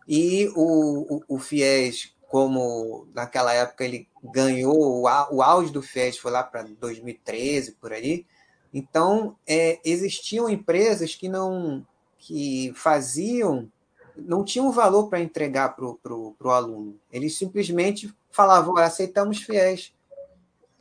[0.07, 6.17] e o, o, o FIES, como naquela época ele ganhou, o, o auge do FIES
[6.17, 8.25] foi lá para 2013, por aí,
[8.73, 11.85] então, é, existiam empresas que não
[12.17, 13.69] que faziam,
[14.15, 16.99] não tinham valor para entregar para o aluno.
[17.11, 19.93] Eles simplesmente falavam, aceitamos fiéis.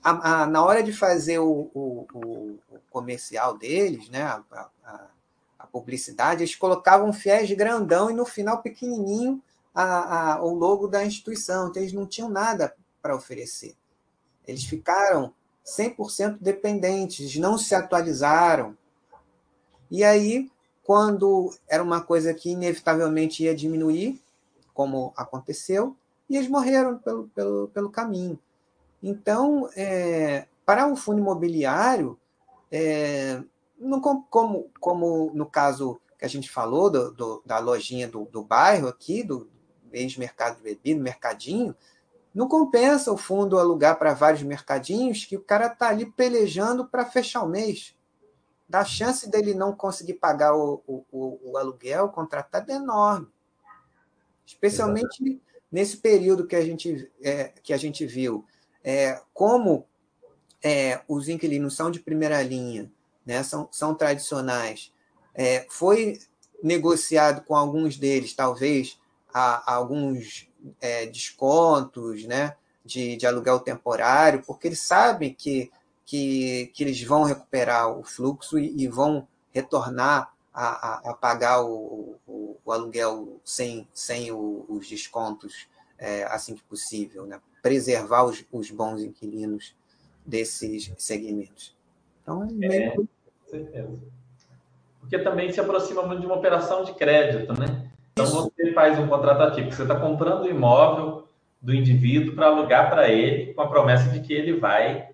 [0.03, 4.42] A, a, na hora de fazer o, o, o comercial deles, né, a,
[5.59, 9.42] a, publicidade, eles colocavam fiéis grandão e no final pequenininho
[10.40, 11.68] o logo da instituição.
[11.68, 13.75] Então, eles não tinham nada para oferecer.
[14.47, 15.33] Eles ficaram
[15.64, 18.77] 100% dependentes, não se atualizaram.
[19.90, 20.51] E aí,
[20.83, 24.21] quando era uma coisa que inevitavelmente ia diminuir,
[24.75, 25.97] como aconteceu,
[26.29, 28.38] e eles morreram pelo, pelo, pelo caminho.
[29.03, 32.18] Então, é, para o fundo imobiliário,
[32.71, 33.42] é,
[33.79, 38.42] não, como, como no caso que a gente falou do, do, da lojinha do, do
[38.42, 39.49] bairro aqui, do
[39.92, 41.75] ex-mercado de bebida, mercadinho,
[42.35, 47.05] não compensa o fundo alugar para vários mercadinhos que o cara está ali pelejando para
[47.05, 47.95] fechar o mês.
[48.73, 53.29] Da chance dele não conseguir pagar o, o, o aluguel contratado é enorme.
[54.47, 55.43] Especialmente Exatamente.
[55.71, 58.47] nesse período que a gente, é, que a gente viu.
[58.83, 59.87] É, como
[60.65, 62.91] é, os inquilinos são de primeira linha,
[63.27, 64.91] né, são, são tradicionais,
[65.35, 66.19] é, foi
[66.63, 68.99] negociado com alguns deles, talvez,
[69.35, 70.49] a, a alguns
[70.81, 75.71] é, descontos né, de, de aluguel temporário, porque eles sabem que,
[76.05, 81.62] que, que eles vão recuperar o fluxo e, e vão retornar a, a, a pagar
[81.62, 85.67] o, o, o, aluguel sem, sem o, os descontos
[85.99, 87.41] é, assim que possível, né?
[87.62, 89.75] preservar os, os bons inquilinos
[90.27, 91.75] desses segmentos.
[92.23, 92.73] Então, é meio...
[92.73, 93.07] É, com
[93.47, 93.99] certeza.
[95.01, 97.91] Porque também se aproxima muito de uma operação de crédito, né?
[98.12, 101.27] Então você faz um contrato ativo, você está comprando o imóvel
[101.61, 105.12] do indivíduo para alugar para ele, com a promessa de que ele vai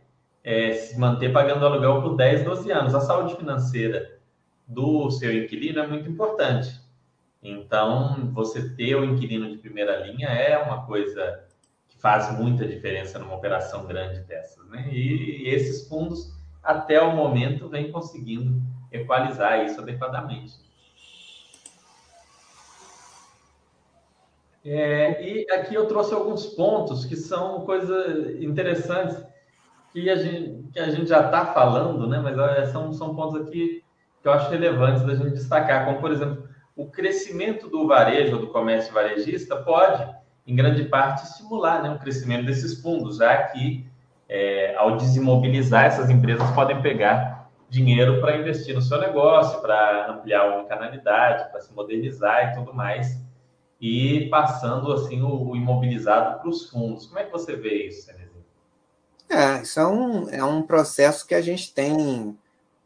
[0.48, 2.94] é, se manter pagando aluguel por 10, 12 anos.
[2.94, 4.18] A saúde financeira
[4.66, 6.80] do seu inquilino é muito importante.
[7.42, 11.44] Então, você ter o inquilino de primeira linha é uma coisa
[11.86, 14.66] que faz muita diferença numa operação grande dessas.
[14.70, 14.88] Né?
[14.90, 16.32] E, esses fundos,
[16.62, 18.58] até o momento, vêm conseguindo
[18.90, 20.54] equalizar isso adequadamente.
[24.64, 29.27] É, e aqui eu trouxe alguns pontos que são coisas interessantes
[30.02, 32.18] que a gente, que a gente já está falando, né?
[32.18, 33.82] mas são, são pontos aqui
[34.20, 38.48] que eu acho relevantes da gente destacar, como, por exemplo, o crescimento do varejo, do
[38.48, 40.08] comércio varejista, pode,
[40.46, 43.86] em grande parte, estimular né, o crescimento desses fundos, já que,
[44.28, 50.60] é, ao desimobilizar, essas empresas podem pegar dinheiro para investir no seu negócio, para ampliar
[50.60, 53.28] a canalidade, para se modernizar e tudo mais
[53.80, 57.06] e passando assim o, o imobilizado para os fundos.
[57.06, 58.27] Como é que você vê isso, Cenezinho?
[59.28, 62.36] É, isso é um, é um processo que a gente tem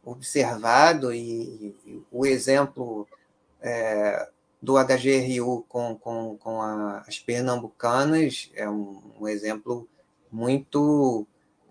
[0.05, 3.07] observado e, e o exemplo
[3.61, 4.29] é,
[4.61, 9.89] do HGRU com, com, com a, as pernambucanas é um, um, exemplo
[10.31, 11.27] muito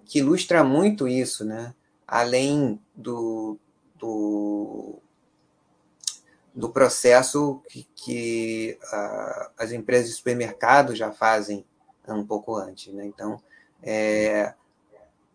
[0.06, 1.74] que ilustra muito isso, né?
[2.08, 3.58] além do,
[3.96, 5.00] do,
[6.54, 8.80] do processo que, que
[9.58, 11.66] as empresas de supermercado já fazem
[12.08, 12.94] um pouco antes.
[12.94, 13.06] Né?
[13.06, 13.42] Então,
[13.82, 14.54] é,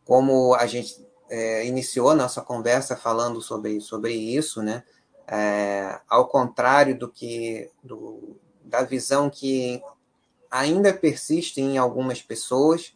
[0.07, 4.85] como a gente é, iniciou a nossa conversa falando sobre, sobre isso, né?
[5.27, 9.83] É, ao contrário do que do, da visão que
[10.49, 12.95] ainda persiste em algumas pessoas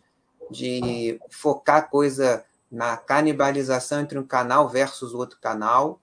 [0.48, 6.00] de focar coisa na canibalização entre um canal versus outro canal.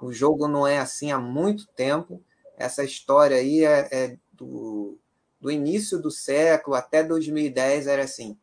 [0.00, 2.22] O jogo não é assim há muito tempo.
[2.56, 4.96] Essa história aí é, é do,
[5.40, 8.38] do início do século até 2010 era assim.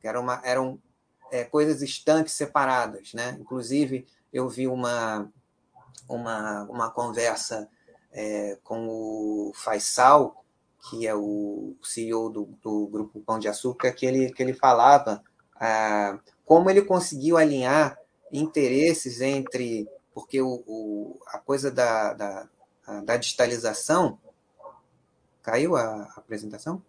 [0.00, 0.78] Era uma, eram
[1.30, 3.12] é, coisas estanques separadas.
[3.14, 3.36] Né?
[3.40, 5.30] Inclusive, eu vi uma,
[6.08, 7.68] uma, uma conversa
[8.12, 10.44] é, com o Faisal,
[10.90, 15.22] que é o CEO do, do Grupo Pão de Açúcar, que ele, que ele falava
[15.56, 17.98] ah, como ele conseguiu alinhar
[18.32, 19.88] interesses entre.
[20.12, 22.48] Porque o, o a coisa da, da,
[23.04, 24.18] da digitalização.
[25.42, 26.82] Caiu a, a apresentação?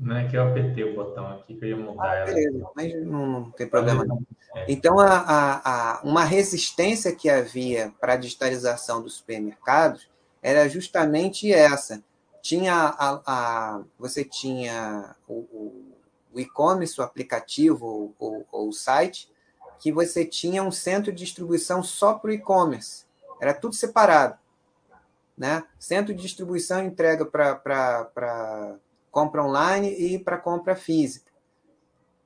[0.00, 2.70] Não é que eu apertei o botão aqui que eu ia mudar ah, beleza, ela.
[2.74, 4.22] Mas não, não tem problema não.
[4.54, 4.64] É.
[4.66, 5.60] Então, a, a,
[5.98, 10.08] a, uma resistência que havia para a digitalização dos supermercados
[10.42, 12.02] era justamente essa.
[12.40, 15.84] Tinha a, a você tinha o,
[16.32, 19.30] o e-commerce, o aplicativo ou, ou o site,
[19.78, 23.04] que você tinha um centro de distribuição só para o e-commerce.
[23.38, 24.38] Era tudo separado.
[25.36, 25.62] Né?
[25.78, 28.76] Centro de distribuição entrega para
[29.10, 31.30] compra online e para compra física.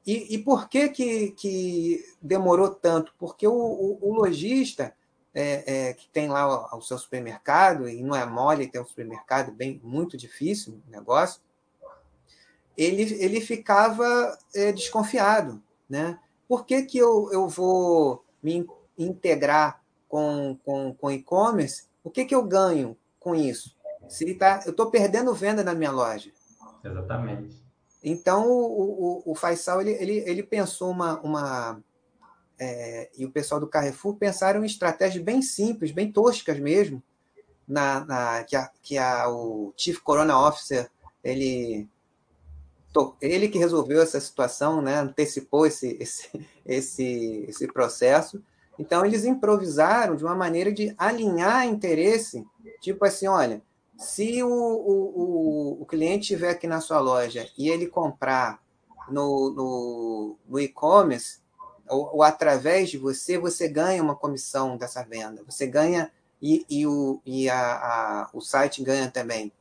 [0.07, 3.15] E, e por que, que, que, demorou tanto?
[3.19, 4.95] Porque o, o, o lojista
[5.35, 8.87] é, é, que tem lá o, o, seu supermercado, e não é mole ter um
[8.87, 11.41] supermercado, bem muito difícil o negócio,
[12.77, 15.63] ele, ele ficava é, desconfiado.
[15.89, 16.19] Né?
[16.47, 18.67] Por que, que eu, eu vou me
[18.99, 21.85] integrar com, com, com e-commerce?
[22.03, 23.75] O que, que eu ganho com isso?
[24.09, 26.31] Se tá, eu estou perdendo venda na minha loja.
[26.85, 27.65] Exatamente.
[28.03, 31.21] Então, o, o, o Faisal ele, ele, ele pensou uma.
[31.21, 31.81] uma
[32.59, 37.03] é, e o pessoal do Carrefour pensaram em estratégias bem simples, bem toscas mesmo,
[37.67, 40.89] na, na que, a, que a, o Chief Corona Officer
[41.25, 41.89] ele,
[43.21, 46.29] ele que resolveu essa situação, né, antecipou esse, esse,
[46.65, 48.43] esse, esse processo.
[48.79, 52.47] Então, eles improvisaram de uma maneira de alinhar interesse,
[52.81, 53.63] tipo assim: olha,
[53.97, 58.61] se o, o, o, cliente estiver aqui na sua loja e ele comprar
[59.09, 61.39] no, no, no e-commerce,
[61.89, 65.43] ou, ou, através de você, você ganha uma comissão dessa venda.
[65.45, 69.53] Você ganha e, e, o, e a, a, o site ganha também.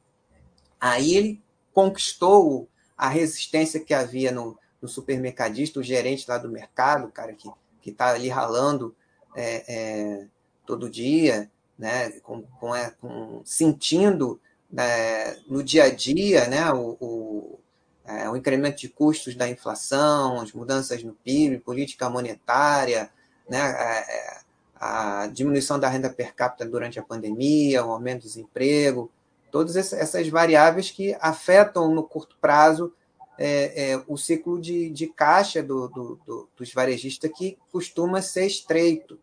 [0.80, 1.44] Aí ele
[1.74, 2.68] conquistou
[2.98, 7.50] a resistência que havia no, no supermercadista, o gerente lá do mercado, cara que
[7.90, 8.96] está ali ralando
[9.36, 10.28] é, é,
[10.66, 14.40] todo dia, né, com, com, é, com sentindo
[14.72, 17.60] né, no dia a dia né, o, o,
[18.06, 23.10] é, o, incremento de custos da inflação, as mudanças no PIB, política monetária,
[23.50, 24.38] né, a, é, é,
[24.76, 29.12] a diminuição da renda per capita durante a pandemia, o aumento do desemprego,
[29.52, 32.94] todas essas variáveis que afetam no curto prazo
[33.38, 38.46] é, é, o ciclo de, de caixa do, do, do, dos varejistas que costuma ser
[38.46, 39.20] estreito.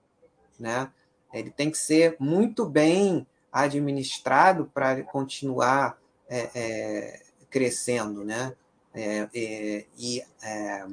[0.58, 0.90] Né?
[1.32, 8.54] Ele tem que ser muito bem administrado para continuar é, é, crescendo, né?
[8.92, 10.86] É, é e é,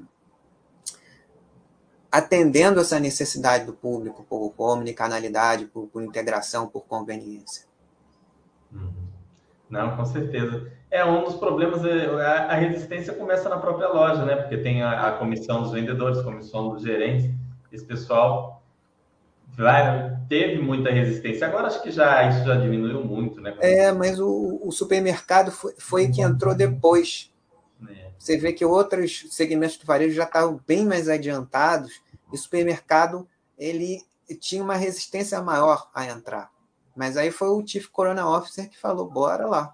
[2.11, 4.73] atendendo essa necessidade do público por, por
[5.73, 7.65] por, por, integração, por conveniência.
[8.71, 9.07] Uhum.
[9.69, 10.71] Não, com certeza.
[10.89, 12.05] É um dos problemas, é,
[12.49, 14.35] a, resistência começa na própria loja, né?
[14.37, 17.29] Porque tem a, a comissão dos vendedores, comissão dos gerentes,
[17.71, 18.56] esse pessoal
[19.57, 21.47] vai, teve muita resistência.
[21.47, 23.55] Agora acho que já isso já diminuiu muito, né?
[23.59, 27.33] É, mas o, o supermercado foi, foi que entrou depois.
[27.89, 28.11] É.
[28.17, 33.27] Você vê que outros segmentos do varejo já estavam bem mais adiantados e o supermercado
[33.57, 34.01] ele
[34.39, 36.51] tinha uma resistência maior a entrar.
[36.95, 39.73] Mas aí foi o Chief Corona Officer que falou: bora lá,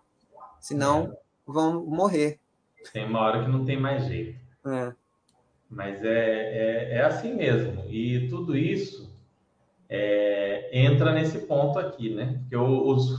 [0.59, 1.17] senão é.
[1.45, 2.39] vão morrer.
[2.91, 4.39] Tem uma hora que não tem mais jeito.
[4.65, 4.93] É.
[5.69, 7.85] Mas é, é, é assim mesmo.
[7.89, 9.12] E tudo isso
[9.95, 12.39] é, entra nesse ponto aqui, né?
[12.39, 13.11] Porque o, os,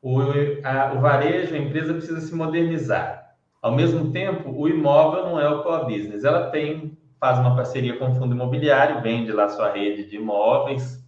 [0.00, 0.20] o,
[0.62, 3.34] a, o varejo, a empresa precisa se modernizar.
[3.60, 6.22] Ao mesmo tempo, o imóvel não é o core business.
[6.22, 11.04] Ela tem, faz uma parceria com o fundo imobiliário, vende lá sua rede de imóveis,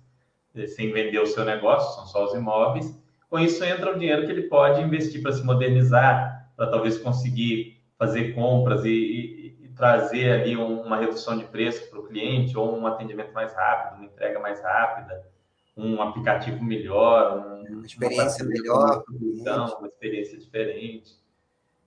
[0.56, 3.00] eh, sem vender o seu negócio, são só os imóveis.
[3.28, 7.80] Com isso entra o dinheiro que ele pode investir para se modernizar, para talvez conseguir
[7.96, 12.86] fazer compras e, e trazer ali uma redução de preço para o cliente ou um
[12.86, 15.26] atendimento mais rápido, uma entrega mais rápida,
[15.74, 21.18] um aplicativo melhor, um, uma experiência uma melhor, uma, uma experiência diferente.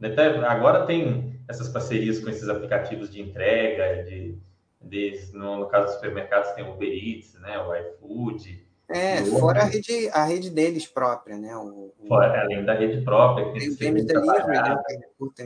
[0.02, 4.36] Até agora tem essas parcerias com esses aplicativos de entrega, de,
[4.82, 8.66] de no, no, caso dos supermercados tem o Uber Eats, né, o iFood.
[8.94, 11.56] É, fora a rede, a rede deles própria, né?
[11.56, 11.92] O.
[12.08, 13.52] Fora, além da rede própria.
[13.52, 14.78] Que tem o James Delivery, né?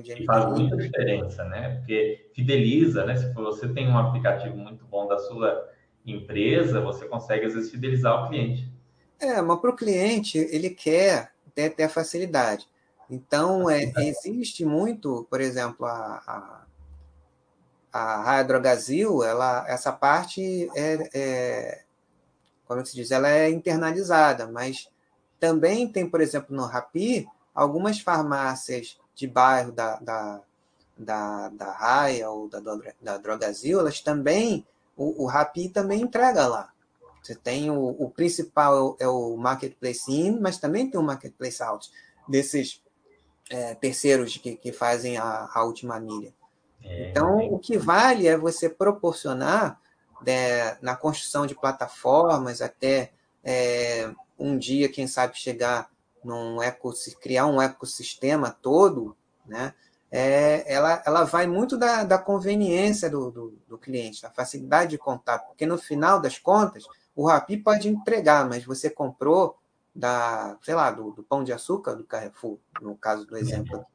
[0.03, 1.77] Que faz muita diferença, né?
[1.77, 3.15] Porque fideliza, né?
[3.15, 5.69] Se você tem um aplicativo muito bom da sua
[6.05, 8.69] empresa, você consegue, às vezes, fidelizar o cliente.
[9.19, 12.67] É, mas para o cliente, ele quer ter, ter a facilidade.
[13.09, 16.65] Então, é, existe muito, por exemplo, a, a,
[17.93, 21.83] a Raia Drogazil, ela, essa parte é, é,
[22.67, 24.89] como é se diz, ela é internalizada, mas
[25.39, 30.41] também tem, por exemplo, no Rapi, algumas farmácias de bairro da, da,
[30.97, 32.59] da, da Raia ou da,
[33.01, 34.65] da Drogazil, elas também,
[34.95, 36.71] o, o Rapi também entrega lá.
[37.21, 41.91] Você tem o, o principal é o Marketplace In, mas também tem o Marketplace Out,
[42.27, 42.81] desses
[43.49, 46.33] é, terceiros que, que fazem a, a última milha.
[46.83, 49.79] É, então, o que vale é você proporcionar
[50.25, 53.11] né, na construção de plataformas, até
[53.43, 55.89] é, um dia, quem sabe, chegar
[56.23, 56.57] num
[57.21, 59.15] criar um ecossistema todo,
[59.45, 59.73] né?
[60.09, 64.97] É, ela, ela vai muito da, da conveniência do, do, do, cliente, da facilidade de
[64.97, 69.57] contato, porque no final das contas, o Rapi pode entregar, mas você comprou
[69.93, 73.85] da, sei lá, do, do pão de açúcar do Carrefour, no caso do exemplo.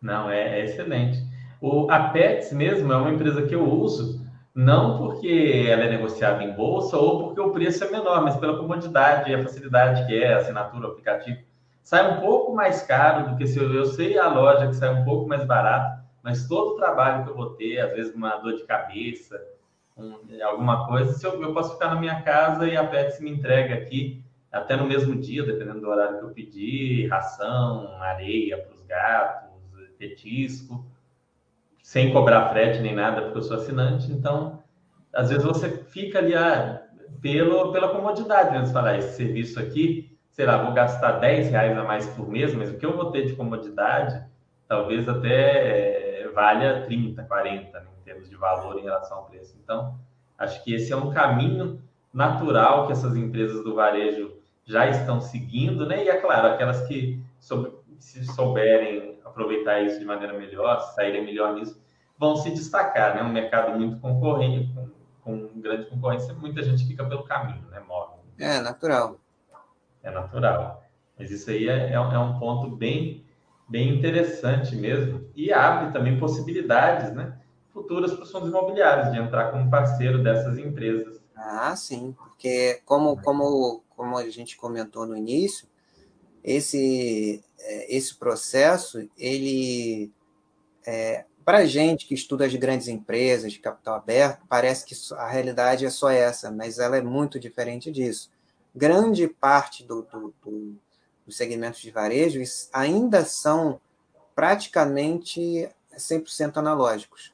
[0.00, 1.22] Não, é, é excelente.
[1.60, 4.24] O, a Pets mesmo é uma empresa que eu uso,
[4.54, 8.58] não porque ela é negociada em bolsa ou porque o preço é menor, mas pela
[8.58, 11.38] comodidade e a facilidade que é a assinatura, aplicativo.
[11.82, 14.90] Sai um pouco mais caro do que se eu, eu sei a loja que sai
[14.90, 18.36] um pouco mais barato, mas todo o trabalho que eu vou ter, às vezes uma
[18.36, 19.40] dor de cabeça,
[19.96, 23.30] um, alguma coisa, se eu, eu posso ficar na minha casa e a Pets me
[23.30, 28.74] entrega aqui, até no mesmo dia, dependendo do horário que eu pedir, ração, areia para
[28.74, 29.50] os gatos,
[29.96, 30.84] petisco,
[31.82, 34.10] sem cobrar frete nem nada, porque eu sou assinante.
[34.12, 34.62] Então,
[35.12, 36.82] às vezes você fica ali ah,
[37.20, 38.64] pelo, pela comodidade, né?
[38.64, 42.28] Você fala, ah, esse serviço aqui, sei lá, vou gastar 10 reais a mais por
[42.28, 44.24] mês, mas o que eu vou ter de comodidade,
[44.68, 47.86] talvez até é, valha 30, 40, né?
[48.00, 49.56] em termos de valor em relação ao preço.
[49.62, 49.98] Então,
[50.38, 54.32] acho que esse é um caminho natural que essas empresas do varejo
[54.64, 56.04] já estão seguindo, né?
[56.04, 57.20] E é claro, aquelas que
[58.00, 61.80] se souberem aproveitar isso de maneira melhor, saírem melhor nisso,
[62.18, 63.22] vão se destacar, né?
[63.22, 64.90] Um mercado muito concorrente, com,
[65.22, 67.80] com grande concorrência, muita gente fica pelo caminho, né?
[67.86, 68.14] Morre.
[68.38, 69.16] É natural.
[70.02, 70.82] É natural.
[71.18, 73.24] Mas isso aí é, é, é um ponto bem,
[73.68, 77.38] bem interessante mesmo e abre também possibilidades, né?
[77.68, 81.20] Futuras para os fundos imobiliários de entrar como parceiro dessas empresas.
[81.36, 85.68] Ah, sim, porque como, como, como a gente comentou no início,
[86.42, 90.10] esse, é, esse processo, ele,
[90.86, 95.28] é, para a gente que estuda as grandes empresas de capital aberto, parece que a
[95.28, 98.30] realidade é só essa, mas ela é muito diferente disso.
[98.74, 100.76] Grande parte do, do, do,
[101.26, 102.40] dos segmentos de varejo
[102.72, 103.80] ainda são
[104.34, 107.32] praticamente 100% analógicos.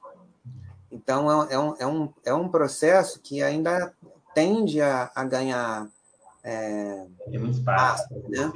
[0.91, 3.93] Então, é, é um, é, um, é um processo que ainda
[4.35, 5.89] tende a, a ganhar
[6.43, 8.51] é, muito espaço, né?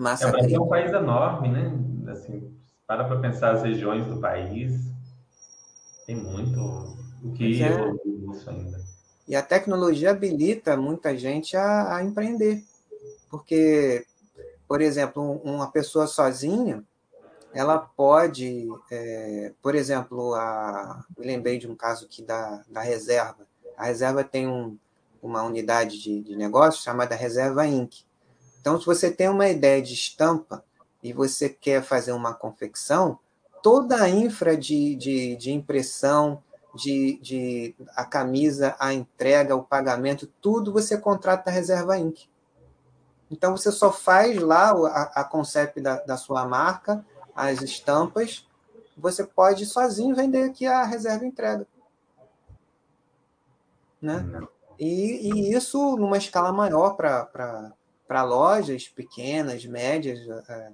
[0.00, 2.10] Massa é, o Brasil é um país enorme, né?
[2.10, 2.50] Assim,
[2.86, 4.90] para para pensar as regiões do país,
[6.06, 6.58] tem muito
[7.22, 7.92] o que é.
[8.06, 8.80] nisso ainda.
[9.28, 12.64] E a tecnologia habilita muita gente a, a empreender.
[13.30, 14.06] Porque,
[14.66, 16.82] por exemplo, uma pessoa sozinha,
[17.52, 23.46] ela pode, é, por exemplo, a, eu lembrei de um caso aqui da, da reserva.
[23.76, 24.78] A reserva tem um,
[25.22, 28.08] uma unidade de, de negócio chamada Reserva Inc.
[28.60, 30.62] Então, se você tem uma ideia de estampa
[31.02, 33.18] e você quer fazer uma confecção,
[33.62, 36.42] toda a infra de, de, de impressão,
[36.74, 42.28] de, de a camisa, a entrega, o pagamento, tudo você contrata a Reserva Inc.
[43.30, 47.04] Então, você só faz lá a, a concept da, da sua marca,
[47.34, 48.46] as estampas,
[48.96, 51.66] você pode sozinho vender aqui a reserva entrega.
[54.00, 54.24] Né?
[54.78, 57.72] E, e isso numa escala maior para
[58.10, 60.72] para lojas pequenas, médias, é,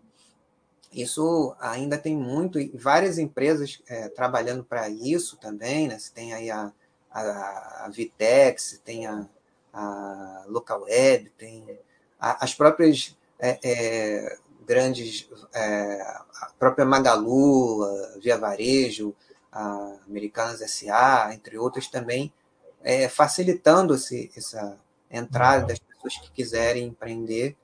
[0.90, 5.98] isso ainda tem muito, várias empresas é, trabalhando para isso também, né?
[5.98, 6.72] Você tem aí a,
[7.10, 9.28] a, a Vitex, tem a,
[9.70, 11.78] a Local Web, tem
[12.18, 16.00] a, as próprias é, é, grandes, é,
[16.40, 19.14] a própria Magalu, a Via Varejo,
[19.52, 22.32] a Americanas SA, entre outras também,
[22.82, 24.78] é, facilitando essa
[25.10, 27.56] entrada das pessoas que quiserem empreender.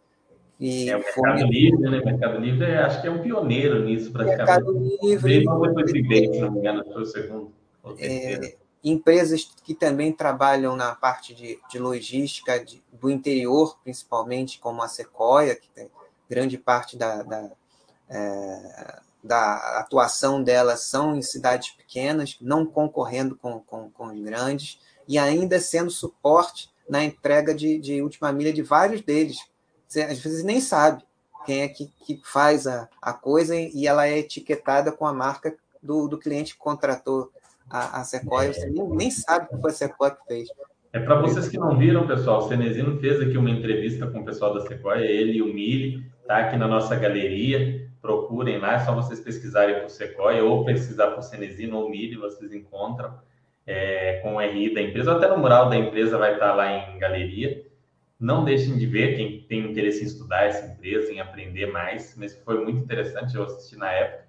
[0.59, 2.01] E é, o Mercado Livre, né?
[2.01, 4.47] O Mercado Livre acho que é um pioneiro nisso, praticamente.
[4.47, 5.41] Mercado Livre.
[5.41, 7.53] se não me engano, foi o segundo.
[7.99, 14.83] É, empresas que também trabalham na parte de, de logística de, do interior, principalmente, como
[14.83, 15.91] a Sequoia, que tem
[16.29, 17.51] grande parte da, da,
[18.09, 24.81] é, da atuação dela são em cidades pequenas, não concorrendo com, com, com os grandes,
[25.09, 29.39] e ainda sendo suporte na entrega de, de última milha de vários deles.
[29.87, 31.03] Você, às vezes nem sabe
[31.45, 35.55] quem é que, que faz a, a coisa e ela é etiquetada com a marca
[35.83, 37.31] do, do cliente que contratou
[37.69, 40.49] a, a Sequoia, você nem, nem sabe que foi a Sequoia que fez.
[40.93, 44.25] É para vocês que não viram, pessoal, o Cenezino fez aqui uma entrevista com o
[44.25, 47.91] pessoal da Sequoia, ele e o Mili, tá aqui na nossa galeria.
[48.03, 52.53] Procurem lá, é só vocês pesquisarem por Sequoia ou pesquisar por Cenezino ou Mili, vocês
[52.53, 53.15] encontram
[53.67, 56.73] é, com o RI da empresa, ou até no mural da empresa vai estar lá
[56.73, 57.65] em galeria.
[58.19, 62.37] Não deixem de ver quem tem interesse em estudar essa empresa, em aprender mais, mas
[62.45, 64.29] foi muito interessante, eu assisti na época.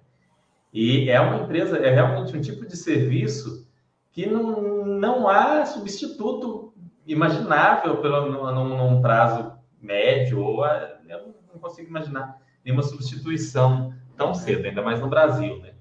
[0.72, 3.68] E é uma empresa, é realmente um tipo de serviço
[4.10, 6.72] que não, não há substituto
[7.06, 14.34] imaginável pelo, num, num prazo médio, ou a, eu não consigo imaginar nenhuma substituição tão
[14.34, 15.73] cedo, ainda mais no Brasil, né?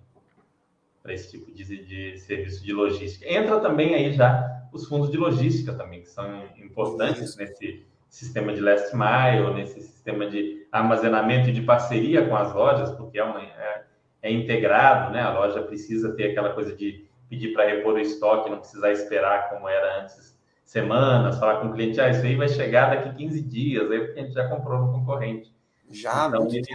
[1.03, 3.29] Para esse tipo de, de serviço de logística.
[3.31, 8.61] Entra também aí já os fundos de logística também, que são importantes nesse sistema de
[8.61, 13.41] last mile, nesse sistema de armazenamento e de parceria com as lojas, porque é uma,
[13.41, 13.83] é,
[14.23, 15.21] é integrado, né?
[15.21, 19.49] A loja precisa ter aquela coisa de pedir para repor o estoque, não precisar esperar
[19.49, 23.41] como era antes, semanas, falar com o cliente, ah, isso aí vai chegar daqui 15
[23.41, 25.53] dias, aí o cliente já comprou no concorrente.
[25.89, 26.67] Já, então, eles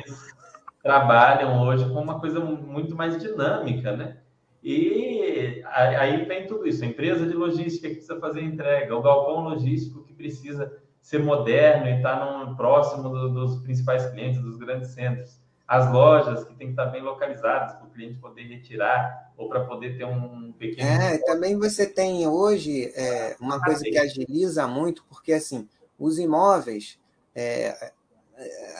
[0.83, 4.19] trabalham hoje com uma coisa muito mais dinâmica, né?
[4.63, 9.45] E aí vem tudo isso, a empresa de logística que precisa fazer entrega, o galpão
[9.45, 14.89] logístico que precisa ser moderno e estar tá próximo do, dos principais clientes, dos grandes
[14.91, 19.51] centros as lojas que tem que estar bem localizadas para o cliente poder retirar ou
[19.51, 20.89] para poder ter um pequeno.
[20.89, 25.69] É, também você tem hoje é, uma coisa que agiliza muito, porque assim,
[25.99, 26.99] os imóveis,
[27.35, 27.93] é,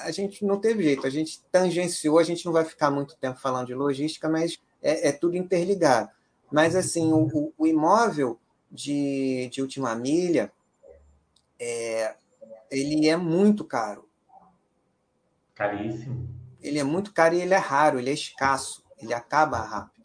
[0.05, 3.41] a gente não teve jeito, a gente tangenciou, a gente não vai ficar muito tempo
[3.41, 6.11] falando de logística, mas é, é tudo interligado.
[6.51, 8.39] Mas assim, o, o imóvel
[8.71, 10.53] de, de última milha,
[11.59, 12.15] é,
[12.71, 14.09] ele é muito caro.
[15.55, 20.05] Caríssimo ele é muito caro e ele é raro, ele é escasso, ele acaba rápido.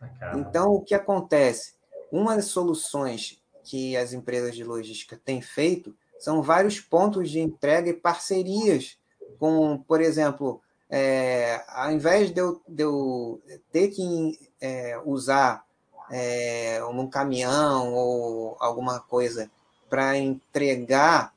[0.00, 0.38] Acaba.
[0.38, 1.74] Então, o que acontece?
[2.10, 7.90] Uma das soluções que as empresas de logística têm feito são vários pontos de entrega
[7.90, 8.96] e parcerias
[9.38, 13.42] com, por exemplo, é, ao invés de eu, de eu
[13.72, 15.64] ter que é, usar
[16.10, 19.50] é, um caminhão ou alguma coisa
[19.88, 21.32] para entregar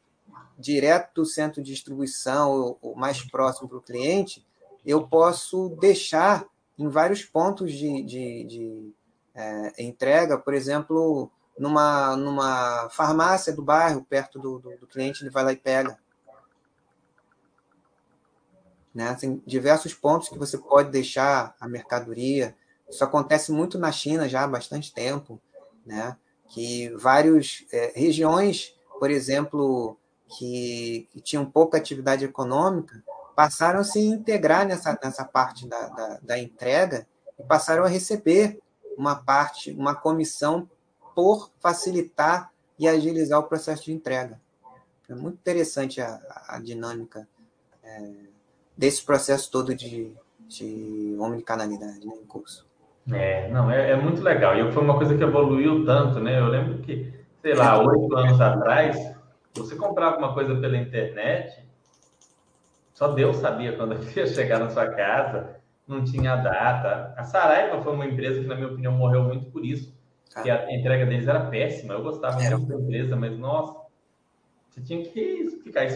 [0.59, 4.45] direto do centro de distribuição, o mais próximo para o cliente,
[4.85, 6.45] eu posso deixar
[6.77, 8.93] em vários pontos de, de, de
[9.33, 15.29] é, entrega, por exemplo, numa, numa farmácia do bairro, perto do, do, do cliente, ele
[15.29, 15.97] vai lá e pega.
[18.93, 19.15] Né?
[19.19, 22.55] Tem diversos pontos que você pode deixar a mercadoria.
[22.89, 25.41] Isso acontece muito na China já há bastante tempo,
[25.85, 26.17] né?
[26.49, 29.97] que várias é, regiões, por exemplo,
[30.37, 33.03] que, que tinham pouca atividade econômica
[33.35, 37.07] passaram a se integrar nessa, nessa parte da, da, da entrega
[37.39, 38.59] e passaram a receber
[38.95, 40.69] uma parte, uma comissão
[41.15, 44.39] por facilitar e agilizar o processo de entrega.
[45.09, 47.27] É muito interessante a, a dinâmica
[47.83, 48.11] é,
[48.77, 50.11] desse processo todo de,
[50.47, 52.65] de omnicanalidade né, em curso.
[53.11, 54.57] É, não, é, é, muito legal.
[54.57, 56.39] E foi uma coisa que evoluiu tanto, né?
[56.39, 58.97] Eu lembro que, sei lá, oito anos atrás,
[59.53, 61.61] você comprava uma coisa pela internet,
[62.93, 67.13] só Deus sabia quando ia chegar na sua casa, não tinha data.
[67.17, 69.93] A Saraiva foi uma empresa que, na minha opinião, morreu muito por isso,
[70.35, 70.41] ah.
[70.41, 71.93] que a entrega deles era péssima.
[71.93, 72.57] Eu gostava era.
[72.57, 73.79] muito da empresa, mas nossa,
[74.69, 75.87] você tinha que ficar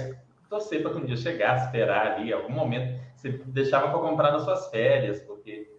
[0.50, 3.00] torcer para que um dia chegasse, esperar ali, algum momento.
[3.16, 5.70] Você deixava para comprar nas suas férias, porque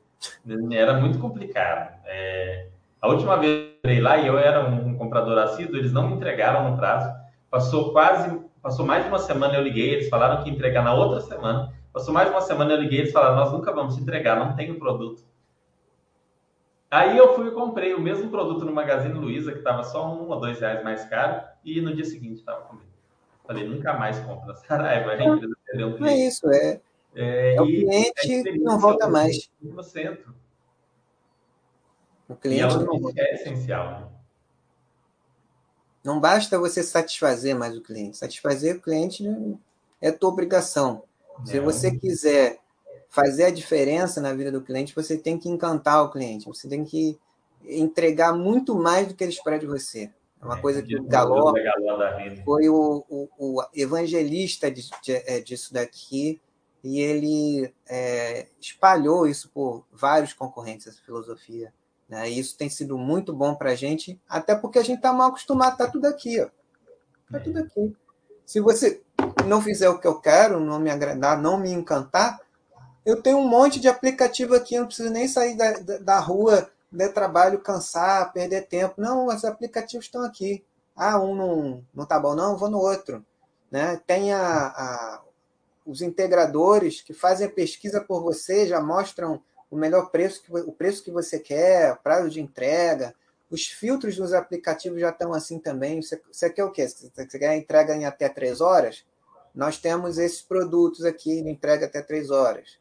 [0.73, 1.97] era muito complicado.
[2.05, 2.67] É...
[3.01, 6.17] A última vez que eu lá e eu era um comprador assíduo, eles não me
[6.17, 7.09] entregaram no prazo.
[7.49, 10.93] Passou quase, passou mais de uma semana, eu liguei, eles falaram que ia entregar na
[10.93, 11.73] outra semana.
[11.93, 14.55] Passou mais de uma semana, eu liguei, eles falaram, nós nunca vamos te entregar, não
[14.55, 15.23] tem o produto.
[16.91, 20.29] Aí eu fui e comprei o mesmo produto no Magazine Luiza, que estava só um
[20.29, 22.89] ou dois reais mais caro, e no dia seguinte estava comigo.
[23.47, 26.81] Falei, nunca mais compra Saraiva, a empresa perdeu um É isso, é,
[27.15, 29.51] É, é o cliente que não volta mais.
[29.61, 30.35] No centro.
[32.29, 33.91] O cliente e não é essencial.
[33.91, 34.07] Né?
[36.05, 38.19] Não basta você satisfazer mais o cliente.
[38.19, 39.25] Satisfazer o cliente
[40.01, 41.03] é tua obrigação.
[41.45, 42.61] Se você quiser
[43.09, 46.47] fazer a diferença na vida do cliente, você tem que encantar o cliente.
[46.47, 47.19] Você tem que
[47.65, 50.11] entregar muito mais do que ele espera de você.
[50.41, 51.53] É uma é, coisa que o Galó
[52.45, 56.41] foi o, o, o evangelista de, de, é, disso daqui
[56.85, 61.73] e ele é, espalhou isso por vários concorrentes, essa filosofia.
[62.09, 62.31] Né?
[62.31, 65.31] E isso tem sido muito bom para a gente, até porque a gente está mal
[65.31, 66.37] acostumado, está tudo aqui.
[66.37, 67.97] Está tudo aqui.
[68.47, 69.03] Se você
[69.45, 72.41] não fizer o que eu quero, não me agradar, não me encantar,
[73.09, 76.19] eu tenho um monte de aplicativo aqui, eu não preciso nem sair da, da, da
[76.19, 79.01] rua de trabalho, cansar, perder tempo.
[79.01, 80.63] Não, os aplicativos estão aqui.
[80.95, 83.25] Ah, um não, não tá bom, não, vou no outro.
[83.71, 83.99] Né?
[84.07, 85.23] Tem a, a,
[85.87, 90.73] os integradores que fazem a pesquisa por você, já mostram o melhor preço, que, o
[90.73, 93.15] preço que você quer, prazo de entrega.
[93.51, 96.03] Os filtros dos aplicativos já estão assim também.
[96.03, 96.87] Você, você quer o quê?
[96.87, 99.03] Você quer entrega em até três horas?
[99.55, 102.78] Nós temos esses produtos aqui de entrega até três horas.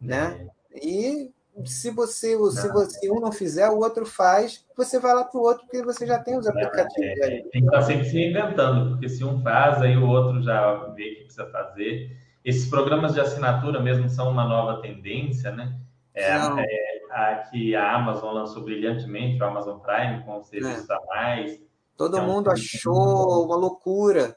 [0.00, 0.48] Né?
[0.74, 1.30] E
[1.64, 5.42] se você, se você um não fizer, o outro faz, você vai lá para o
[5.42, 7.18] outro, porque você já tem os aplicativos.
[7.20, 10.76] É, tem que estar sempre se reinventando, porque se um faz, aí o outro já
[10.94, 12.16] vê o que precisa fazer.
[12.44, 15.76] Esses programas de assinatura mesmo são uma nova tendência, né?
[16.14, 20.94] É, é a que a Amazon lançou brilhantemente, o Amazon Prime, com o serviço é.
[20.94, 21.60] a mais.
[21.96, 24.36] Todo é mundo achou uma loucura.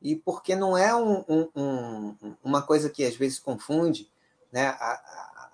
[0.00, 4.10] E porque não é um, um, um, uma coisa que às vezes confunde,
[4.52, 4.66] né?
[4.66, 5.50] A, a,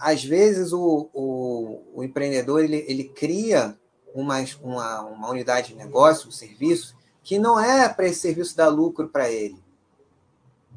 [0.00, 3.76] às vezes o, o, o, empreendedor ele, ele cria
[4.14, 8.68] uma, uma, uma unidade de negócio, um serviço, que não é para esse serviço dar
[8.68, 9.58] lucro para ele.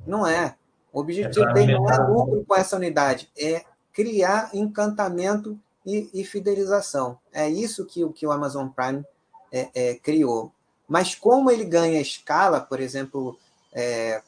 [0.05, 0.55] Não é.
[0.91, 6.25] O objetivo é dele não é lucro com essa unidade, é criar encantamento e, e
[6.25, 7.17] fidelização.
[7.31, 9.03] É isso que, que o Amazon Prime
[9.51, 10.51] é, é, criou.
[10.87, 13.37] Mas como ele ganha escala, por exemplo,
[13.71, 14.21] é,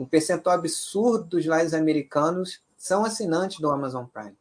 [0.00, 4.34] um percentual absurdo dos lares americanos são assinantes do Amazon Prime.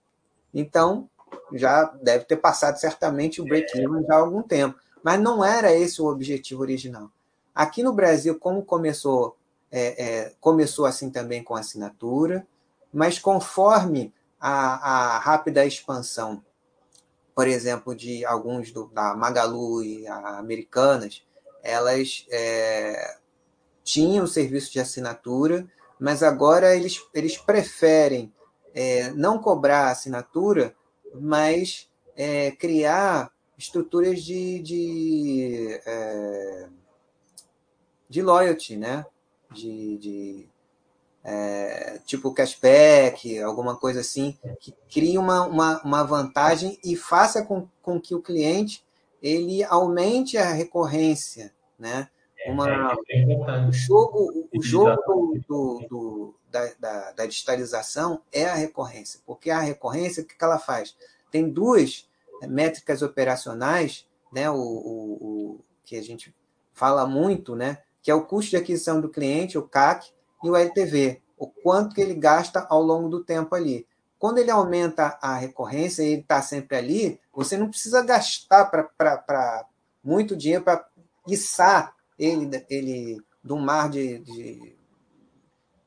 [0.54, 1.10] Então,
[1.52, 4.80] já deve ter passado certamente o break-even já há algum tempo.
[5.04, 7.12] Mas não era esse o objetivo original.
[7.54, 9.36] Aqui no Brasil, como começou,
[9.70, 12.48] é, é, começou assim também com assinatura,
[12.94, 16.42] mas conforme a, a rápida expansão,
[17.36, 21.22] por exemplo, de alguns do, da Magalu e Americanas,
[21.62, 23.19] elas é,
[23.90, 25.68] tinham serviço de assinatura,
[26.00, 28.32] mas agora eles, eles preferem
[28.74, 30.76] é, não cobrar assinatura,
[31.16, 36.68] mas é, criar estruturas de, de, é,
[38.08, 39.06] de loyalty, né?
[39.52, 40.50] de, de
[41.24, 47.68] é, tipo cashback, alguma coisa assim, que crie uma, uma, uma vantagem e faça com,
[47.82, 48.84] com que o cliente
[49.20, 52.08] ele aumente a recorrência, né?
[52.46, 52.70] É, uma,
[53.10, 58.54] é, é o jogo, o jogo do, do, do da, da, da, digitalização é a
[58.54, 60.96] recorrência, porque a recorrência, o que ela faz?
[61.30, 62.08] Tem duas
[62.48, 64.50] métricas operacionais, né?
[64.50, 66.34] O, o, o que a gente
[66.74, 67.80] fala muito, né?
[68.02, 70.12] Que é o custo de aquisição do cliente, o CAC,
[70.44, 73.86] e o LTV, o quanto que ele gasta ao longo do tempo ali.
[74.18, 79.66] Quando ele aumenta a recorrência e ele está sempre ali, você não precisa gastar para
[80.04, 80.86] muito dinheiro para
[81.28, 84.76] içar ele, ele de um mar de, de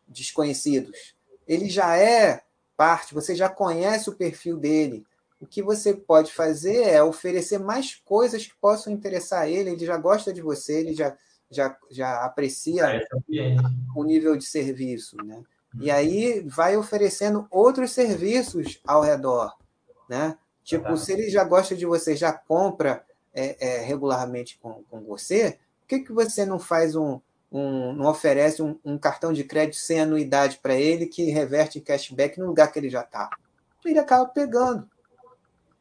[0.08, 1.14] desconhecidos.
[1.46, 2.42] Ele já é
[2.76, 5.04] parte, você já conhece o perfil dele.
[5.40, 9.70] O que você pode fazer é oferecer mais coisas que possam interessar ele.
[9.70, 11.16] Ele já gosta de você, ele já
[11.52, 13.06] já, já aprecia é
[13.94, 15.42] o nível de serviço, né?
[15.80, 15.96] E uhum.
[15.96, 19.54] aí vai oferecendo outros serviços ao redor,
[20.08, 20.36] né?
[20.64, 23.04] Tipo, se ele já gosta de você, já compra
[23.34, 27.20] é, é, regularmente com, com você, por que, que você não faz um,
[27.50, 31.82] um não oferece um, um, cartão de crédito sem anuidade para ele que reverte em
[31.82, 33.28] cashback no lugar que ele já está?
[33.84, 34.88] Ele acaba pegando.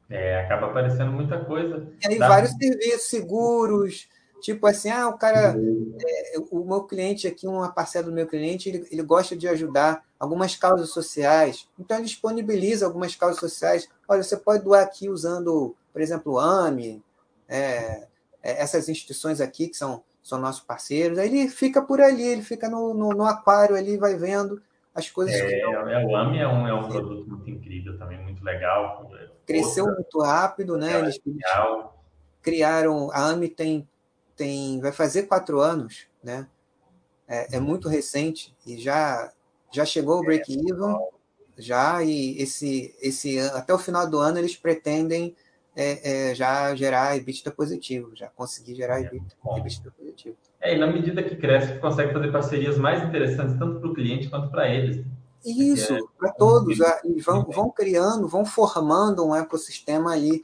[0.09, 1.87] É, acaba aparecendo muita coisa.
[2.03, 4.09] E aí, vários serviços, seguros,
[4.41, 8.69] Tipo assim, ah, o cara, é, o meu cliente aqui, uma parcela do meu cliente,
[8.69, 11.69] ele, ele gosta de ajudar algumas causas sociais.
[11.79, 13.87] Então, ele disponibiliza algumas causas sociais.
[14.07, 17.03] Olha, você pode doar aqui usando, por exemplo, o AME,
[17.47, 18.07] é,
[18.41, 21.17] essas instituições aqui que são, são nossos parceiros.
[21.17, 24.61] Aí ele fica por ali, ele fica no, no, no aquário ali, vai vendo
[24.93, 25.35] as coisas.
[25.35, 29.09] É, que é, o AME é um, é um produto muito incrível também, muito legal.
[29.45, 30.99] Cresceu Outra, muito rápido, né?
[30.99, 31.43] Eles, eles
[32.41, 33.11] criaram.
[33.11, 33.87] A AME tem
[34.35, 36.47] tem vai fazer quatro anos, né?
[37.27, 39.31] É, é, muito recente e já
[39.71, 40.97] já chegou o break-even,
[41.57, 45.33] já, e esse, esse até o final do ano eles pretendem
[45.75, 49.35] é, é, já gerar EBITDA positivo, já conseguir gerar é, EBITDA
[49.97, 50.35] positivo.
[50.59, 54.29] É, e na medida que cresce, consegue fazer parcerias mais interessantes, tanto para o cliente
[54.29, 55.05] quanto para eles.
[55.43, 56.77] Isso, é, para todos.
[57.03, 60.39] E vão, vão criando, vão formando um ecossistema aí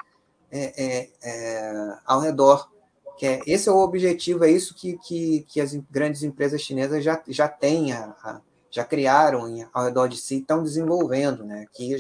[0.52, 2.70] é, é, é, ao redor.
[3.18, 7.04] Que é, esse é o objetivo, é isso que, que, que as grandes empresas chinesas
[7.04, 9.42] já, já têm, a, a, já criaram
[9.74, 11.44] ao redor de si estão desenvolvendo.
[11.44, 11.64] Né?
[11.64, 11.96] Aqui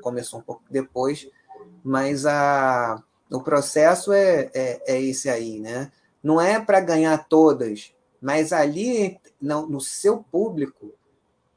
[0.00, 1.28] começou um pouco depois,
[1.82, 5.60] mas a, o processo é, é, é esse aí.
[5.60, 5.90] Né?
[6.22, 10.92] Não é para ganhar todas, mas ali, no, no seu público,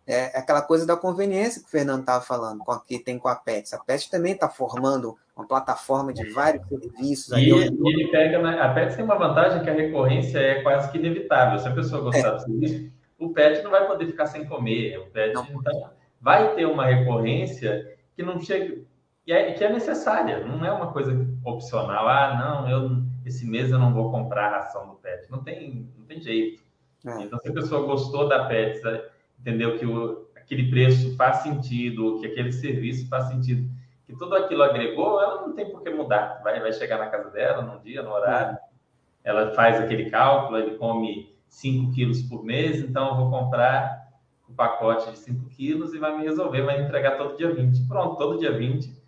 [0.05, 3.27] é aquela coisa da conveniência que o Fernando estava falando, com a, que tem com
[3.27, 3.73] a Pets.
[3.73, 7.37] A Pets também está formando uma plataforma de vários serviços.
[7.37, 8.59] E, ele pega, né?
[8.59, 11.57] a Pets tem uma vantagem que a recorrência é quase que inevitável.
[11.57, 12.31] Se a pessoa gostar é.
[12.33, 14.99] do serviço, o Pet não vai poder ficar sem comer.
[14.99, 15.47] O Pet então,
[16.19, 18.81] vai ter uma recorrência que não chega
[19.25, 20.45] e é, que é necessária.
[20.45, 22.07] Não é uma coisa opcional.
[22.07, 25.31] Ah, não, eu esse mês eu não vou comprar a ração do Pet.
[25.31, 26.61] Não tem, não tem jeito.
[27.05, 27.21] É.
[27.21, 28.81] Então, se a pessoa gostou da Pets
[29.39, 33.69] entendeu que o, aquele preço faz sentido, que aquele serviço faz sentido,
[34.05, 36.41] que tudo aquilo agregou, ela não tem por que mudar.
[36.43, 38.57] Vai, vai chegar na casa dela, num dia, no horário,
[39.23, 44.09] ela faz aquele cálculo, ele come 5 quilos por mês, então eu vou comprar
[44.49, 47.87] um pacote de 5 quilos e vai me resolver, vai me entregar todo dia 20.
[47.87, 49.02] Pronto, todo dia 20,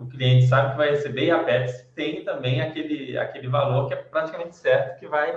[0.00, 3.94] o cliente sabe que vai receber e a Pets tem também aquele, aquele valor que
[3.94, 5.36] é praticamente certo que vai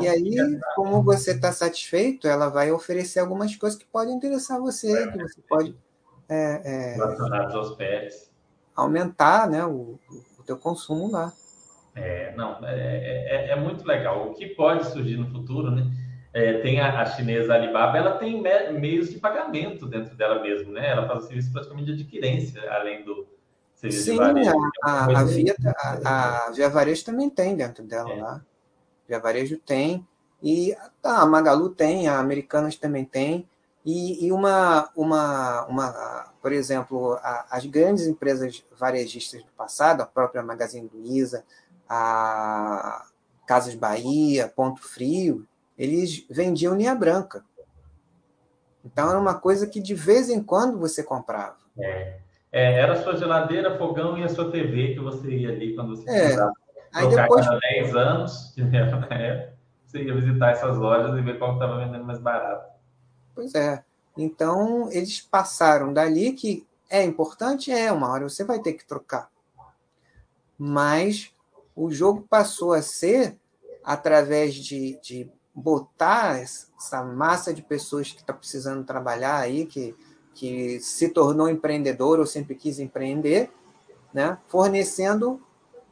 [0.00, 4.92] e aí, como você está satisfeito, ela vai oferecer algumas coisas que podem interessar você,
[4.92, 5.76] é, que você pode
[6.28, 8.30] é, é, aos pets.
[8.74, 9.98] aumentar né, o,
[10.38, 11.32] o teu consumo lá.
[11.94, 14.28] É, não, é, é, é, é, muito legal.
[14.28, 15.90] O que pode surgir no futuro, né?
[16.32, 20.72] É, tem a, a, chinesa Alibaba, ela tem me, meios de pagamento dentro dela mesmo,
[20.72, 20.90] né?
[20.90, 23.26] Ela faz o serviço praticamente de adquirência, além do
[23.88, 24.50] Sim, varejo.
[24.82, 25.56] A, a, a, Via,
[26.04, 28.44] a, a Via Varejo também tem dentro dela lá.
[29.08, 30.06] Via Varejo tem,
[30.42, 33.48] e tá, a Magalu tem, a Americanas também tem,
[33.84, 40.06] e, e uma, uma, uma, por exemplo, a, as grandes empresas varejistas do passado, a
[40.06, 41.44] própria Magazine Luiza,
[41.88, 43.06] a
[43.46, 45.46] Casas Bahia, Ponto Frio,
[45.78, 47.44] eles vendiam linha branca.
[48.84, 51.56] Então era uma coisa que de vez em quando você comprava.
[51.78, 52.18] É.
[52.52, 55.96] É, era a sua geladeira, fogão e a sua TV que você ia ali quando
[55.96, 56.30] você é.
[56.30, 56.52] comprava.
[56.92, 57.46] Aí depois...
[57.46, 58.54] cada 10 anos,
[59.86, 62.68] você ia visitar essas lojas e ver qual estava vendendo mais barato.
[63.34, 63.84] Pois é.
[64.16, 69.30] Então, eles passaram dali que é importante, é, uma hora você vai ter que trocar.
[70.58, 71.32] Mas
[71.74, 73.36] o jogo passou a ser
[73.84, 79.94] através de, de botar essa massa de pessoas que está precisando trabalhar aí, que,
[80.40, 83.50] que se tornou empreendedor ou sempre quis empreender,
[84.10, 84.38] né?
[84.48, 85.38] fornecendo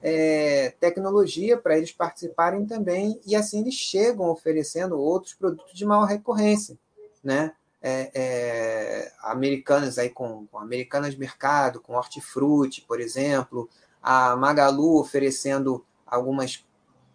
[0.03, 6.07] é, tecnologia para eles participarem também, e assim eles chegam oferecendo outros produtos de maior
[6.07, 6.79] recorrência,
[7.23, 7.53] né?
[7.83, 13.69] É, é, americanas aí com, com Americanas Mercado, com Hortifruti, por exemplo,
[14.03, 16.65] a Magalu oferecendo algumas,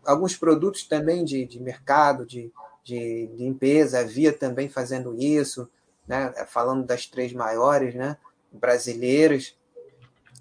[0.06, 2.54] alguns produtos também de, de mercado, de,
[2.84, 5.68] de limpeza, a Via também fazendo isso,
[6.08, 6.34] né?
[6.48, 8.18] falando das três maiores né?
[8.52, 9.56] brasileiras,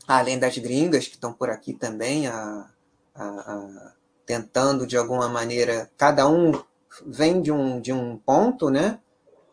[0.07, 2.69] além das gringas que estão por aqui também, a,
[3.15, 3.93] a, a,
[4.27, 6.53] tentando de alguma maneira, cada um
[7.07, 8.99] vem de um, de um ponto, né?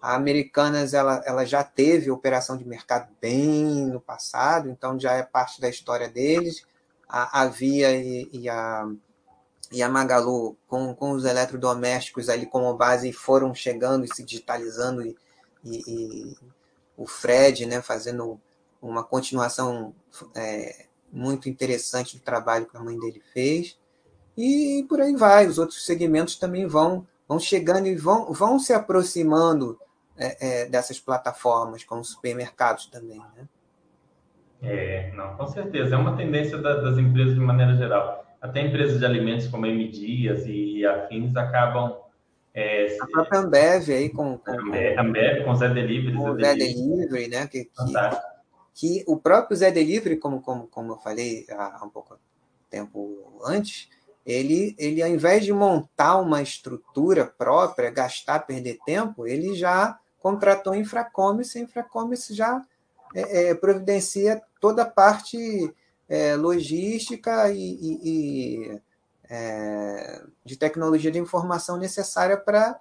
[0.02, 5.24] A Americanas ela, ela já teve operação de mercado bem no passado, então já é
[5.24, 6.66] parte da história deles.
[7.08, 8.88] A, a Via e, e, a,
[9.72, 15.06] e a Magalu, com, com os eletrodomésticos ali como base, foram chegando e se digitalizando,
[15.06, 15.18] e,
[15.64, 16.38] e, e
[16.98, 18.40] o Fred né, fazendo
[18.82, 19.94] uma continuação
[20.36, 23.78] é, muito interessante do trabalho que a mãe dele fez.
[24.38, 28.74] E por aí vai, os outros segmentos também vão, vão chegando e vão, vão se
[28.74, 29.78] aproximando
[30.18, 33.20] é, é, dessas plataformas, como supermercados também.
[33.36, 33.48] Né?
[34.62, 35.96] É, não, com certeza.
[35.96, 38.26] É uma tendência da, das empresas de maneira geral.
[38.42, 41.98] Até empresas de alimentos como a M Dias e afins acabam.
[42.54, 44.38] É, a própria Ambev aí com.
[44.38, 46.16] com Ambev, com o Zé Delivery.
[46.16, 47.48] Com o Zé Delivery, né?
[47.48, 47.94] Que, que,
[48.74, 52.18] que o próprio Zé Delivery, como, como, como eu falei há um pouco
[52.70, 53.90] tempo antes,
[54.26, 60.76] ele, ele ao invés de montar uma estrutura própria, gastar, perder tempo, ele já contratou
[60.76, 62.62] infracommerce, a infracommerce já
[63.16, 65.74] é, é, providencia toda a parte
[66.08, 68.82] é, logística e, e, e
[69.30, 72.80] é, de tecnologia de informação necessária para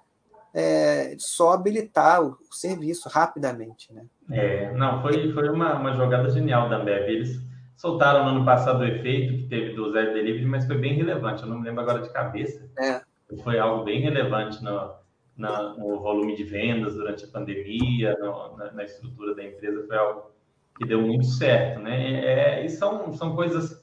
[0.53, 3.93] é, só habilitar o, o, serviço rapidamente.
[3.93, 4.05] Né?
[4.31, 7.07] É, não, foi, foi uma, uma jogada genial da Ambev.
[7.07, 7.39] Eles
[7.75, 11.43] soltaram no ano passado o efeito que teve do Zero Delivery, mas foi bem relevante.
[11.43, 12.67] Eu não me lembro agora de cabeça.
[12.79, 13.01] É.
[13.43, 14.91] Foi algo bem relevante no,
[15.37, 19.85] na, no volume de vendas durante a pandemia, no, na, na, estrutura da empresa.
[19.87, 20.31] Foi algo
[20.77, 21.79] que deu muito certo.
[21.79, 22.25] Né?
[22.25, 23.78] É, e são, são coisas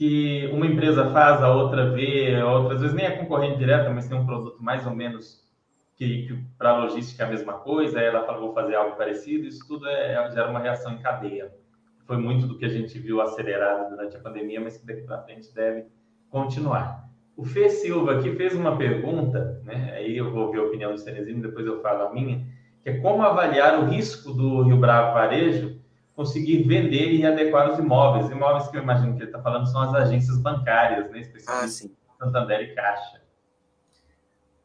[0.00, 4.16] que uma empresa faz, a outra vê, outras vezes nem é concorrente direta, mas tem
[4.16, 5.46] um produto mais ou menos
[5.94, 9.46] que, que para logística é a mesma coisa, aí ela fala, vou fazer algo parecido,
[9.46, 11.52] isso tudo é, é, gera uma reação em cadeia.
[12.06, 15.20] Foi muito do que a gente viu acelerado durante a pandemia, mas que daqui para
[15.20, 15.84] frente deve
[16.30, 17.04] continuar.
[17.36, 19.92] O Fê Silva aqui fez uma pergunta, né?
[19.96, 22.46] aí eu vou ver a opinião do Cenezino, depois eu falo a minha,
[22.82, 25.78] que é como avaliar o risco do Rio Bravo Varejo
[26.20, 28.30] conseguir vender e adequar os imóveis.
[28.30, 31.20] Imóveis que eu imagino que ele está falando são as agências bancárias, né?
[31.20, 33.22] especialmente ah, Santander e Caixa.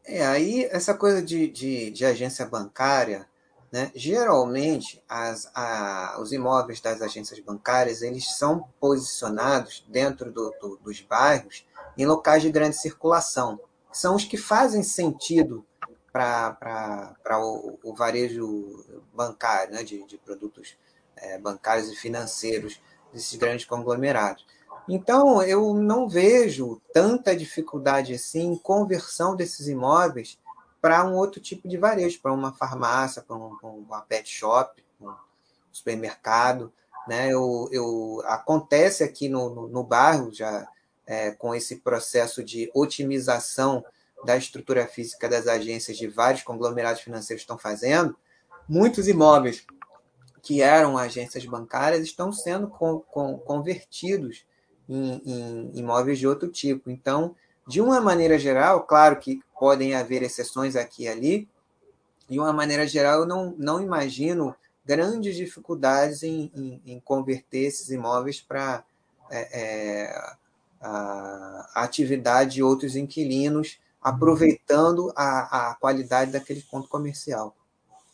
[0.05, 3.25] É, aí essa coisa de, de, de agência bancária,
[3.71, 3.89] né?
[3.95, 10.99] geralmente as, a, os imóveis das agências bancárias eles são posicionados dentro do, do, dos
[10.99, 11.65] bairros
[11.97, 13.57] em locais de grande circulação.
[13.93, 15.65] São os que fazem sentido
[16.11, 18.83] para o, o varejo
[19.13, 19.83] bancário, né?
[19.83, 20.75] de, de produtos
[21.17, 22.81] é, bancários e financeiros
[23.13, 24.45] desses grandes conglomerados.
[24.87, 30.37] Então, eu não vejo tanta dificuldade assim em conversão desses imóveis
[30.79, 35.11] para um outro tipo de varejo, para uma farmácia, para um, uma pet shop, um
[35.71, 36.71] supermercado.
[37.07, 37.29] Né?
[37.33, 40.67] Eu, eu, acontece aqui no, no, no bairro, já
[41.07, 43.83] é, com esse processo de otimização
[44.23, 48.15] da estrutura física das agências de vários conglomerados financeiros estão fazendo,
[48.67, 49.65] muitos imóveis
[50.45, 54.45] que eram agências bancárias estão sendo com, com, convertidos
[54.87, 56.91] em, em imóveis de outro tipo.
[56.91, 57.35] Então,
[57.67, 61.49] de uma maneira geral, claro que podem haver exceções aqui e ali,
[62.29, 67.89] de uma maneira geral, eu não, não imagino grandes dificuldades em, em, em converter esses
[67.89, 68.83] imóveis para
[69.31, 70.35] é, é,
[70.79, 77.55] a, atividade de outros inquilinos, aproveitando a, a qualidade daquele ponto comercial.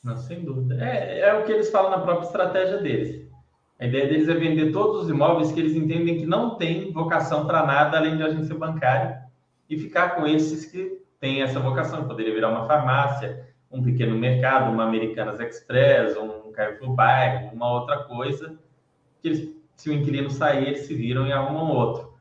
[0.03, 0.83] Não, sem dúvida.
[0.83, 3.29] É, é o que eles falam na própria estratégia deles.
[3.79, 7.45] A ideia deles é vender todos os imóveis que eles entendem que não têm vocação
[7.45, 9.23] para nada além de agência bancária
[9.69, 12.07] e ficar com esses que têm essa vocação.
[12.07, 18.03] Poderia virar uma farmácia, um pequeno mercado, uma Americanas Express, um Carrefour Bairro, uma outra
[18.03, 18.55] coisa,
[19.21, 22.13] que eles, se o inquilino sair, eles se viram e arrumam outro.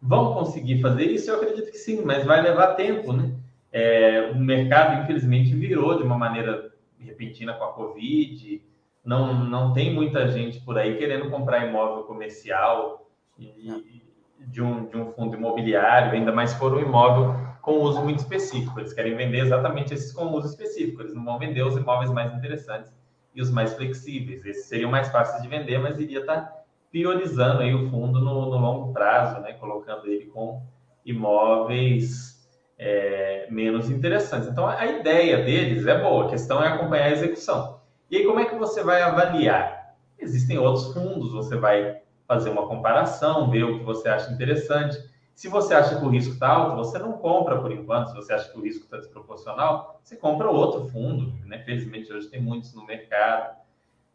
[0.00, 1.30] Vão conseguir fazer isso?
[1.30, 3.32] Eu acredito que sim, mas vai levar tempo, né?
[3.72, 6.72] É, o mercado, infelizmente, virou de uma maneira
[7.04, 8.62] repentina com a Covid,
[9.04, 14.02] não, não tem muita gente por aí querendo comprar imóvel comercial e,
[14.38, 18.18] de, um, de um fundo imobiliário, ainda mais se for um imóvel com uso muito
[18.18, 18.78] específico.
[18.78, 22.32] Eles querem vender exatamente esses com uso específico, eles não vão vender os imóveis mais
[22.34, 22.92] interessantes
[23.34, 24.44] e os mais flexíveis.
[24.44, 26.58] Esses seriam mais fáceis de vender, mas iria estar
[26.90, 29.52] priorizando aí o fundo no, no longo prazo, né?
[29.54, 30.62] colocando ele com
[31.04, 32.37] imóveis
[32.78, 34.48] é, menos interessantes.
[34.48, 37.80] Então, a ideia deles é boa, a questão é acompanhar a execução.
[38.10, 39.96] E aí, como é que você vai avaliar?
[40.18, 44.96] Existem outros fundos, você vai fazer uma comparação, ver o que você acha interessante.
[45.34, 48.08] Se você acha que o risco está alto, você não compra por enquanto.
[48.08, 51.32] Se você acha que o risco está desproporcional, você compra outro fundo.
[51.46, 51.58] Né?
[51.58, 53.56] Felizmente, hoje tem muitos no mercado.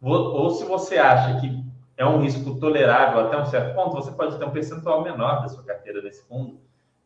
[0.02, 1.64] Ou se você acha que
[1.96, 5.48] é um risco tolerável até um certo ponto, você pode ter um percentual menor da
[5.48, 6.60] sua carteira nesse fundo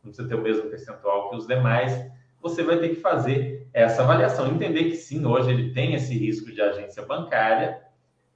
[0.08, 2.10] não precisa ter o mesmo percentual que os demais,
[2.42, 6.52] você vai ter que fazer essa avaliação, entender que sim, hoje ele tem esse risco
[6.52, 7.82] de agência bancária,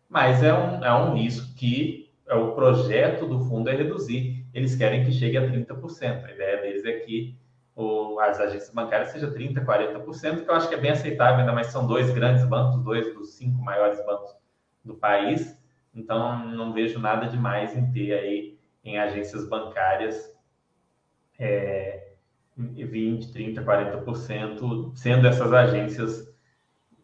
[0.09, 4.45] mas é um, é um risco que é o projeto do fundo é reduzir.
[4.53, 6.25] Eles querem que chegue a 30%.
[6.25, 7.37] A ideia deles é que
[7.75, 11.53] o, as agências bancárias seja 30%, 40%, que eu acho que é bem aceitável, ainda
[11.53, 14.35] mais são dois grandes bancos, dois dos cinco maiores bancos
[14.83, 15.57] do país.
[15.93, 20.31] Então, não vejo nada demais em ter aí em agências bancárias
[21.41, 22.11] é,
[22.55, 26.31] 20, 30, 40%, sendo essas agências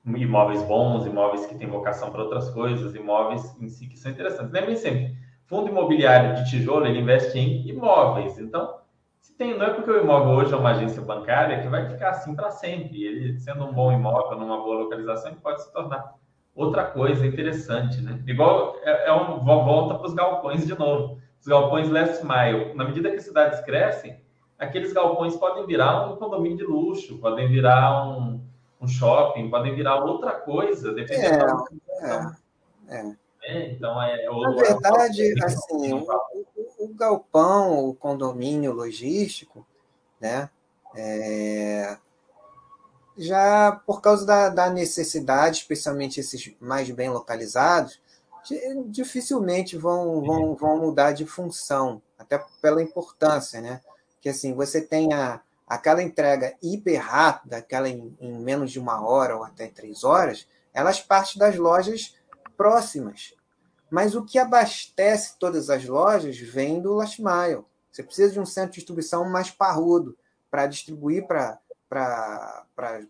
[0.05, 4.53] imóveis bons, imóveis que têm vocação para outras coisas, imóveis em si que são interessantes.
[4.53, 5.17] Lembrem sempre,
[5.47, 8.37] fundo imobiliário de tijolo, ele investe em imóveis.
[8.37, 8.77] Então,
[9.19, 12.11] se tem, não é porque o imóvel hoje é uma agência bancária que vai ficar
[12.11, 13.03] assim para sempre.
[13.03, 16.13] Ele, sendo um bom imóvel, numa boa localização, ele pode se tornar
[16.55, 18.21] outra coisa interessante, né?
[18.25, 21.19] Igual, é, é um, volta para os galpões de novo.
[21.39, 22.73] Os galpões last mile.
[22.75, 24.17] Na medida que as cidades crescem,
[24.57, 28.41] aqueles galpões podem virar um condomínio de luxo, podem virar um,
[28.81, 32.37] um shopping, podem virar outra coisa, dependendo é, da
[32.89, 33.15] é, é.
[33.43, 39.65] é, então é, é Na verdade, assim, o, o, o, galpão, o condomínio logístico,
[40.19, 40.49] né?
[40.95, 41.97] É,
[43.17, 47.99] já por causa da, da necessidade, especialmente esses mais bem localizados,
[48.87, 53.81] dificilmente vão, vão, vão mudar de função, até pela importância, né?
[54.27, 59.01] Que assim, você tem a, aquela entrega hiper rápida, aquela em, em, menos de uma
[59.01, 62.13] hora ou até três horas, elas partem das lojas
[62.57, 63.33] próximas.
[63.89, 67.63] Mas o que abastece todas as lojas vem do last mile.
[67.89, 70.17] Você precisa de um centro de distribuição mais parrudo
[70.51, 71.57] para distribuir para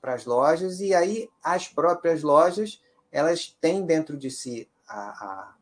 [0.04, 2.80] as lojas, e aí as próprias lojas
[3.12, 5.56] elas têm dentro de si, a, a,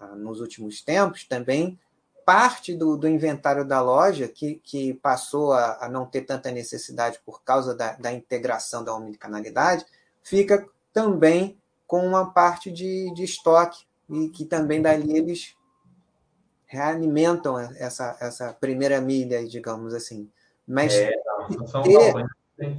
[0.00, 1.78] a, nos últimos tempos, também
[2.26, 7.20] parte do, do inventário da loja, que, que passou a, a, não ter tanta necessidade
[7.24, 9.86] por causa da, da integração da omnicanalidade,
[10.24, 11.56] fica também
[11.86, 15.56] com uma parte de, de estoque, e que também dali eles
[16.66, 20.28] realimentam essa, essa primeira milha, digamos assim.
[20.66, 22.26] Mas é, não, ter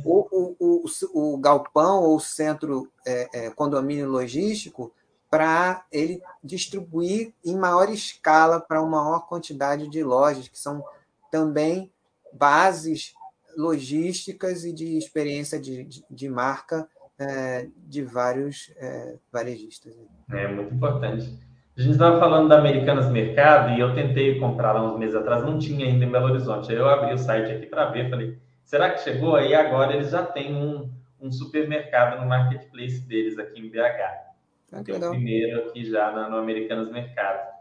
[0.04, 4.92] o, o, o, o, galpão ou o centro é, é, condomínio logístico
[5.30, 10.84] para ele distribuir em maior escala para uma maior quantidade de lojas, que são
[11.32, 11.92] também
[12.34, 13.14] bases
[13.58, 16.88] logísticas e de experiência de, de, de marca
[17.20, 19.94] é, de vários é, varejistas.
[20.32, 21.38] É muito importante.
[21.76, 25.44] A gente estava falando da Americanas Mercado e eu tentei comprar lá uns meses atrás,
[25.44, 26.72] não tinha ainda em Belo Horizonte.
[26.72, 29.36] Aí eu abri o site aqui para ver, falei, será que chegou?
[29.36, 30.90] Aí agora eles já têm um,
[31.22, 34.27] um supermercado no marketplace deles aqui em BH.
[34.72, 37.56] Ah, Tem o primeiro aqui já no, no Americanas Mercado.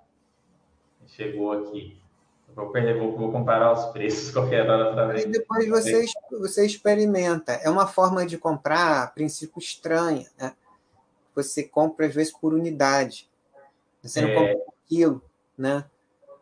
[1.06, 2.00] Chegou aqui.
[2.54, 5.28] Vou, vou, vou, comparar os preços qualquer hora para ver.
[5.28, 7.52] E depois você, você experimenta.
[7.52, 10.26] É uma forma de comprar, a princípio, estranha.
[10.38, 10.52] Né?
[11.34, 13.28] Você compra, às vezes, por unidade.
[14.02, 14.34] Você não é...
[14.34, 15.22] compra por quilo.
[15.56, 15.84] Né?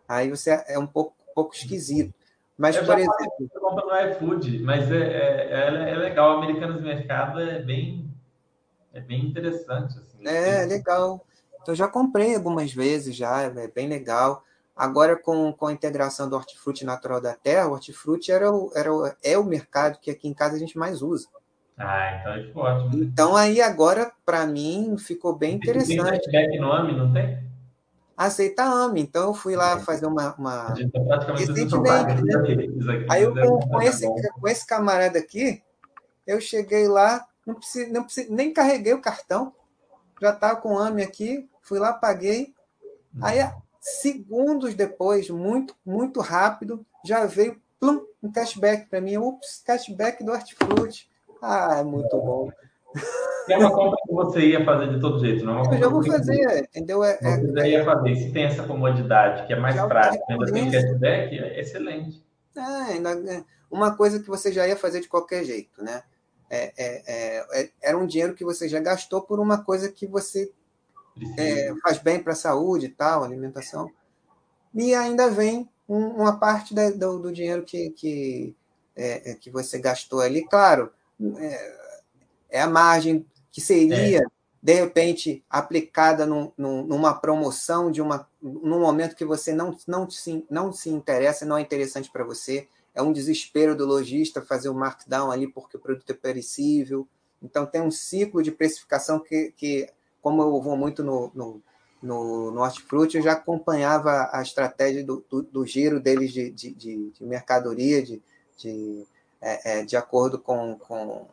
[0.08, 2.14] Aí você é um pouco, um pouco esquisito.
[2.56, 3.16] Mas, por exemplo.
[3.38, 6.34] Você compra no iFood, mas é, é, é, é legal.
[6.34, 8.08] O Americanos Mercado é bem,
[8.92, 9.98] é bem interessante.
[9.98, 10.13] Assim.
[10.24, 11.24] É, legal.
[11.62, 14.44] Então, já comprei algumas vezes, já, é bem legal.
[14.76, 18.92] Agora, com, com a integração do hortifruti natural da terra, o hortifruti era o, era
[18.92, 21.28] o, é o mercado que aqui em casa a gente mais usa.
[21.78, 23.02] Ah, então é ótimo.
[23.02, 26.30] Então, aí agora, para mim, ficou bem interessante.
[26.30, 27.42] Tem no AMI, não tem?
[28.16, 29.00] Aceita AMI.
[29.00, 30.34] Então, eu fui lá fazer uma.
[30.34, 30.72] uma...
[30.72, 33.06] A gente tá praticamente Recentemente, né?
[33.10, 35.62] Aí, eu, com, com, esse, com esse camarada aqui,
[36.26, 39.52] eu cheguei lá, não, preciso, não preciso, nem carreguei o cartão
[40.20, 42.54] já estava com o AMI aqui, fui lá, paguei.
[43.22, 43.38] Aí,
[43.80, 49.16] segundos depois, muito, muito rápido, já veio plum, um cashback para mim.
[49.18, 51.08] Ups, cashback do Hortifruti.
[51.42, 52.50] Ah, é muito bom.
[53.48, 56.02] É uma compra que você ia fazer de todo jeito, não é Eu já vou
[56.02, 57.04] fazer, entendeu?
[57.04, 58.16] É, você é, ia fazer.
[58.16, 62.24] Se tem essa comodidade, que é mais prática, ainda tem cashback, é excelente.
[62.56, 66.02] É, é uma coisa que você já ia fazer de qualquer jeito, né?
[66.51, 70.07] É, é, é, é, era um dinheiro que você já gastou por uma coisa que
[70.07, 70.53] você
[71.82, 73.90] faz bem para a saúde e tal, alimentação.
[74.74, 78.57] E ainda vem um, uma parte da, do, do, dinheiro que, que,
[79.40, 80.45] que você gastou ali.
[80.47, 80.92] Claro,
[82.51, 84.26] é, a margem que seria,
[84.61, 90.11] de repente, aplicada num, num, numa promoção de uma, num momento que você não, não,
[90.11, 94.68] se, não se interessa, não é interessante para você é um desespero do lojista fazer
[94.68, 97.07] o markdown ali porque o produto é perecível.
[97.42, 99.88] Então, tem um ciclo de precificação que, que
[100.22, 101.62] como eu vou muito no, no,
[102.51, 107.11] no, Hortifruti, eu já acompanhava a estratégia do, do, do giro deles de, de, de,
[107.11, 108.22] de mercadoria, de,
[108.57, 109.07] de,
[109.40, 111.26] é, é, de acordo com, com,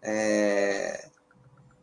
[0.00, 1.08] é,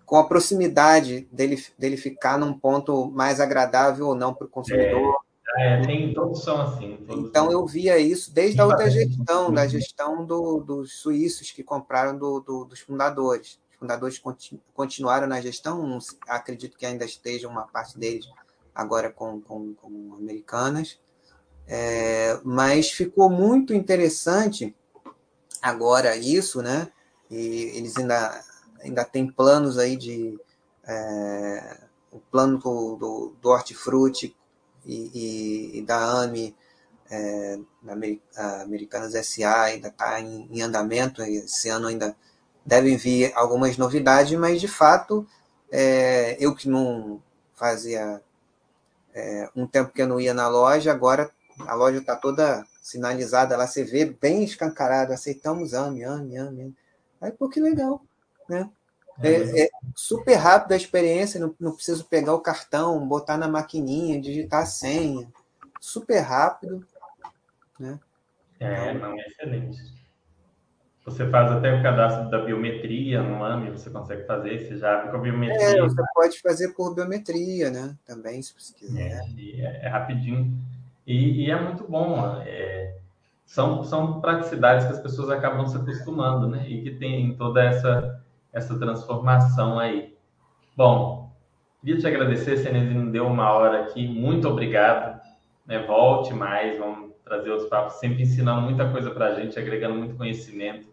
[0.05, 5.23] com a proximidade dele, dele ficar num ponto mais agradável ou não para o consumidor.
[5.23, 5.28] É,
[5.85, 6.97] tem, todos são assim.
[7.07, 11.63] Todos então eu via isso desde a outra gestão, da gestão do, dos suíços que
[11.63, 13.59] compraram do, do, dos fundadores.
[13.71, 14.21] Os fundadores
[14.73, 15.97] continuaram na gestão,
[16.27, 18.25] acredito que ainda esteja uma parte deles
[18.75, 20.99] agora com, com, com americanas.
[21.67, 24.75] É, mas ficou muito interessante
[25.61, 26.91] agora isso, né?
[27.29, 28.43] E eles ainda,
[28.81, 30.39] ainda têm planos aí de.
[30.83, 31.77] É,
[32.11, 34.35] o plano do, do, do Hortifruti
[34.89, 36.55] e, e, e da AMI,
[37.11, 42.15] é, da Americanas SA, ainda está em, em, andamento, esse ano ainda
[42.65, 45.27] devem vir algumas novidades, mas de fato,
[45.71, 47.21] é, eu que não
[47.53, 48.21] fazia
[49.13, 51.31] é, um tempo que eu não ia na loja, agora
[51.67, 56.75] a loja está toda sinalizada lá, você vê bem escancarado, aceitamos AMI, AMI, AMI.
[57.21, 58.01] Aí, pô, que legal,
[58.47, 58.69] né?
[59.21, 64.21] É, é, super rápido a experiência, não, não preciso pegar o cartão, botar na maquininha,
[64.21, 65.27] digitar a senha.
[65.79, 66.85] Super rápido.
[67.79, 67.99] Né?
[68.59, 69.99] É, não, é excelente.
[71.05, 75.09] Você faz até o cadastro da biometria no AMI, você consegue fazer, você já abre
[75.09, 75.77] com a biometria.
[75.77, 77.95] É, você pode fazer por biometria, né?
[78.05, 79.19] Também, se você quiser.
[79.37, 80.55] É, é, é rapidinho.
[81.07, 82.39] E, e, é muito bom.
[82.45, 82.97] É,
[83.43, 86.69] são, são praticidades que as pessoas acabam se acostumando, né?
[86.69, 88.21] E que tem toda essa,
[88.53, 90.15] essa transformação aí.
[90.75, 91.31] Bom,
[91.81, 94.07] queria te agradecer, Cenezino, deu uma hora aqui.
[94.07, 95.19] Muito obrigado.
[95.65, 95.79] Né?
[95.79, 100.15] Volte mais, vamos trazer outros papos, sempre ensinando muita coisa para a gente, agregando muito
[100.15, 100.87] conhecimento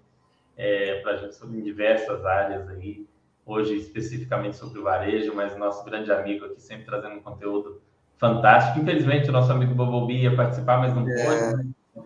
[0.56, 3.06] é, para a gente sobre diversas áreas aí.
[3.44, 7.80] Hoje, especificamente sobre o varejo, mas nosso grande amigo aqui sempre trazendo um conteúdo
[8.18, 8.80] fantástico.
[8.80, 11.56] Infelizmente, o nosso amigo Bobobi ia participar, mas não é, pôde.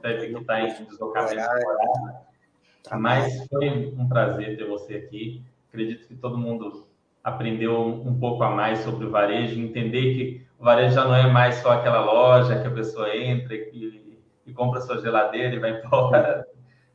[0.03, 0.15] Né?
[0.19, 1.37] Que estar em deslocamento.
[1.37, 2.30] Tá
[2.99, 5.43] mas foi um prazer ter você aqui.
[5.69, 6.87] Acredito que todo mundo
[7.23, 11.31] aprendeu um pouco a mais sobre o varejo, entender que o varejo já não é
[11.31, 15.81] mais só aquela loja que a pessoa entra e, e compra sua geladeira e vai
[15.85, 16.47] embora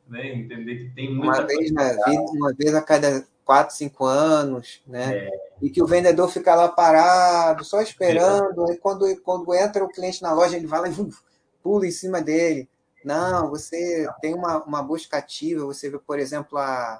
[0.08, 0.34] né?
[0.34, 4.82] Entender que tem muita uma vez na vida, uma vez a cada quatro, cinco anos,
[4.88, 5.18] né?
[5.18, 5.30] É.
[5.62, 8.72] E que o vendedor fica lá parado, só esperando.
[8.72, 8.76] É.
[8.78, 11.10] quando, quando entra o cliente na loja, ele vai lá e
[11.64, 12.68] pula em cima dele.
[13.06, 17.00] Não, você tem uma, uma busca ativa, você vê, por exemplo, a,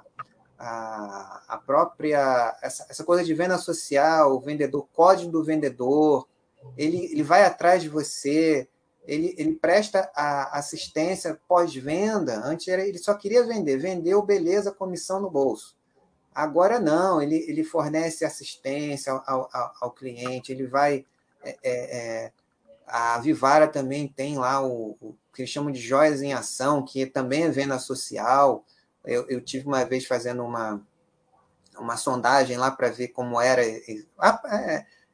[0.56, 2.56] a, a própria.
[2.62, 6.28] Essa, essa coisa de venda social, o vendedor, código do vendedor,
[6.78, 8.68] ele, ele vai atrás de você,
[9.04, 12.40] ele, ele presta a assistência pós-venda.
[12.44, 15.76] Antes era, ele só queria vender, vendeu, beleza, comissão no bolso.
[16.32, 21.04] Agora não, ele, ele fornece assistência ao, ao, ao cliente, ele vai.
[21.42, 22.32] É, é, é,
[22.86, 27.04] a Vivara também tem lá o, o, que eles chamam de joias em ação, que
[27.04, 28.64] também é venda social.
[29.04, 30.80] Eu, eu tive uma vez fazendo uma,
[31.78, 33.64] uma sondagem lá para ver como era.
[33.64, 33.80] É,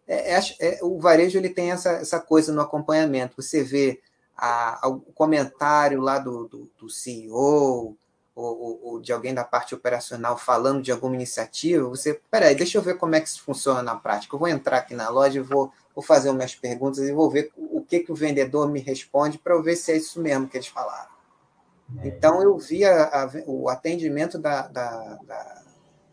[0.07, 3.41] é, é, é, o varejo ele tem essa, essa coisa no acompanhamento.
[3.41, 4.01] Você vê
[4.37, 7.97] a, a, o comentário lá do, do, do CEO ou,
[8.35, 12.83] ou, ou, de alguém da parte operacional falando de alguma iniciativa, você, peraí, deixa eu
[12.83, 14.35] ver como é que isso funciona na prática.
[14.35, 17.53] Eu vou entrar aqui na loja e vou, vou fazer minhas perguntas e vou ver
[17.57, 20.57] o que, que o vendedor me responde para eu ver se é isso mesmo que
[20.57, 21.11] eles falaram.
[21.99, 22.09] É.
[22.09, 25.63] Então, eu vi a, a, o atendimento da, da, da,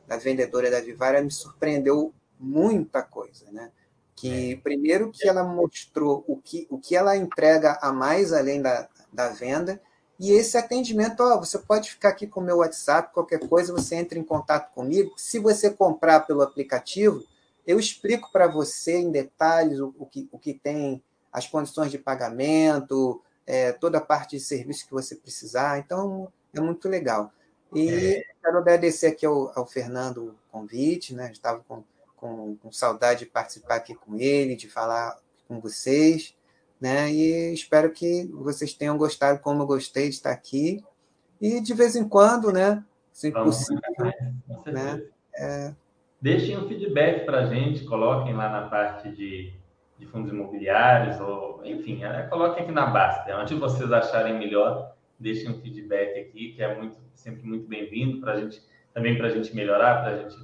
[0.07, 3.71] da vendedora da Vivara me surpreendeu muita coisa, né?
[4.19, 4.57] que é.
[4.57, 9.29] primeiro que ela mostrou o que, o que ela entrega a mais além da, da
[9.29, 9.81] venda,
[10.19, 13.95] e esse atendimento, ó, você pode ficar aqui com o meu WhatsApp, qualquer coisa, você
[13.95, 15.13] entra em contato comigo.
[15.15, 17.23] Se você comprar pelo aplicativo,
[17.69, 21.97] eu explico para você em detalhes o, o, que, o que tem, as condições de
[21.97, 25.79] pagamento, é, toda a parte de serviço que você precisar.
[25.79, 27.31] Então, é muito legal.
[27.73, 28.23] E é.
[28.41, 31.31] quero agradecer aqui ao, ao Fernando o convite, né?
[31.31, 31.83] Estava com
[32.19, 35.17] com, com saudade de participar aqui com ele, de falar
[35.47, 36.35] com vocês,
[36.79, 37.11] né?
[37.11, 40.83] E espero que vocês tenham gostado como eu gostei de estar aqui.
[41.39, 42.83] E de vez em quando, né?
[43.13, 43.81] Se possível,
[44.65, 45.01] né?
[45.35, 45.73] É...
[46.21, 49.53] Deixem um feedback para a gente, coloquem lá na parte de,
[49.97, 53.37] de fundos imobiliários, ou enfim, é, coloquem aqui na Basta.
[53.37, 58.33] Onde vocês acharem melhor, deixem um feedback aqui, que é muito, sempre muito bem-vindo para
[58.33, 58.61] a gente,
[58.93, 60.35] também para a gente melhorar, para a gente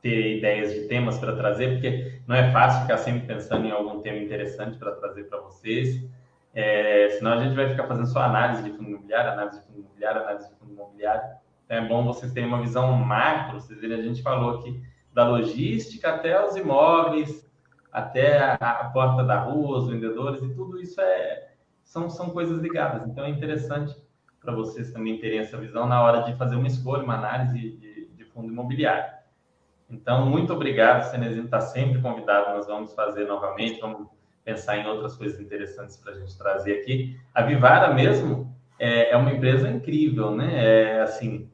[0.00, 4.00] ter ideias de temas para trazer, porque não é fácil ficar sempre pensando em algum
[4.00, 6.08] tema interessante para trazer para vocês.
[6.54, 9.80] É, senão a gente vai ficar fazendo só análise de fundo imobiliário, análise de fundo
[9.80, 11.22] imobiliário, análise de fundo imobiliário.
[11.66, 13.60] Então é bom vocês terem uma visão macro.
[13.60, 14.80] Vocês verem, a gente falou aqui
[15.18, 17.44] da logística até os imóveis,
[17.92, 21.48] até a, a, porta da rua, os vendedores, e tudo isso é,
[21.82, 23.04] são, são coisas ligadas.
[23.08, 23.96] Então é interessante
[24.40, 28.06] para vocês também terem essa visão na hora de fazer uma escolha, uma análise de,
[28.14, 29.12] de fundo imobiliário.
[29.90, 34.06] Então, muito obrigado, Cenezino está sempre convidado, nós vamos fazer novamente, vamos
[34.44, 37.18] pensar em outras coisas interessantes para a gente trazer aqui.
[37.34, 40.94] A Vivara mesmo é, é, uma empresa incrível, né?
[40.94, 41.50] É assim,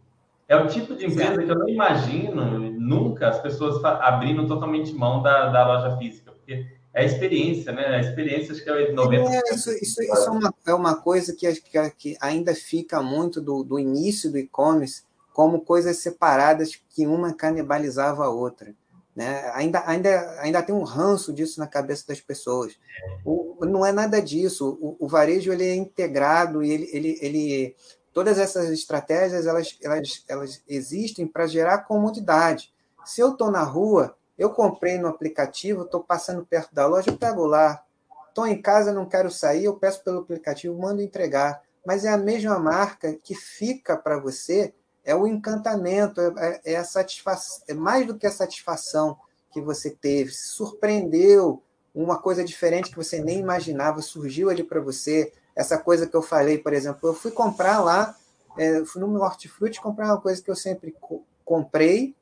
[0.47, 5.23] é o tipo de empresa que eu não imagino nunca as pessoas abrindo totalmente mão
[5.23, 7.87] da, da loja física, porque é a experiência, né?
[7.87, 9.29] A experiência acho que é 90%.
[9.29, 13.41] É, isso, isso, isso é, uma, é uma coisa que, que, que ainda fica muito
[13.41, 15.03] do, do início do e-commerce,
[15.33, 18.73] como coisas separadas que uma canibalizava a outra.
[19.17, 19.51] Né?
[19.55, 22.77] Ainda, ainda, ainda tem um ranço disso na cabeça das pessoas.
[23.25, 24.77] O, não é nada disso.
[24.81, 27.77] O, o, varejo ele é integrado e ele, ele, ele,
[28.13, 32.74] todas essas estratégias elas, elas, elas existem para gerar comodidade.
[33.05, 37.17] Se eu estou na rua, eu comprei no aplicativo, estou passando perto da loja, eu
[37.17, 37.83] pego lá.
[38.29, 41.63] Estou em casa, não quero sair, eu peço pelo aplicativo, mando entregar.
[41.87, 44.75] Mas é a mesma marca que fica para você
[45.05, 49.19] é o encantamento, é, é, é a satisfação, é mais do que a satisfação
[49.53, 51.63] que você teve, se surpreendeu,
[51.95, 55.33] uma coisa diferente que você nem imaginava surgiu ali para você.
[55.55, 58.17] Essa coisa que eu falei, por exemplo, eu fui comprar lá
[58.57, 62.15] É, fui no Hortifruti comprar uma coisa que eu sempre co comprei,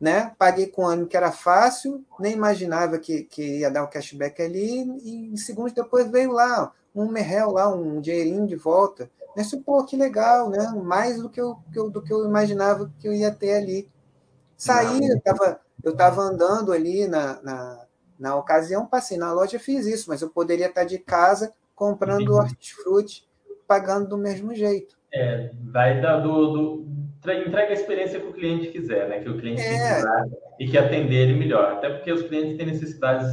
[0.00, 0.32] né?
[0.38, 3.90] Paguei com um ano que era fácil, nem imaginava que, que ia dar o um
[3.90, 9.10] cashback ali, e em segundos depois veio lá um merrel lá, um dinheirinho de volta.
[9.36, 10.72] Mas, pô, que legal, né?
[10.82, 11.58] Mais do que eu,
[11.90, 13.88] do que eu imaginava que eu ia ter ali.
[14.56, 17.86] Saí, eu estava eu tava andando ali na, na,
[18.18, 23.26] na ocasião, passei na loja, fiz isso, mas eu poderia estar de casa comprando hortifruti,
[23.66, 24.98] pagando do mesmo jeito.
[25.12, 26.76] É, vai dar do, do,
[27.24, 29.18] entrega a experiência que o cliente quiser, né?
[29.20, 30.02] Que o cliente é.
[30.58, 31.72] e que atender ele melhor.
[31.72, 33.28] Até porque os clientes têm necessidades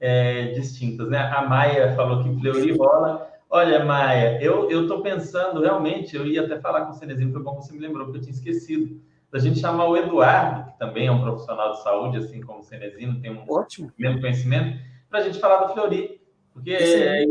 [0.00, 1.18] é, distintas, né?
[1.18, 3.30] A Maia falou que Fleury rola.
[3.50, 7.56] Olha, Maia, eu estou pensando realmente, eu ia até falar com o Cenezinho, foi bom
[7.56, 9.00] que você me lembrou, porque eu tinha esquecido
[9.34, 12.62] da gente chamar o Eduardo, que também é um profissional de saúde, assim como o
[12.62, 13.90] Cenezino, tem um Ótimo.
[13.98, 14.78] mesmo conhecimento,
[15.10, 16.20] para a gente falar do Fleury.
[16.52, 17.24] Porque é,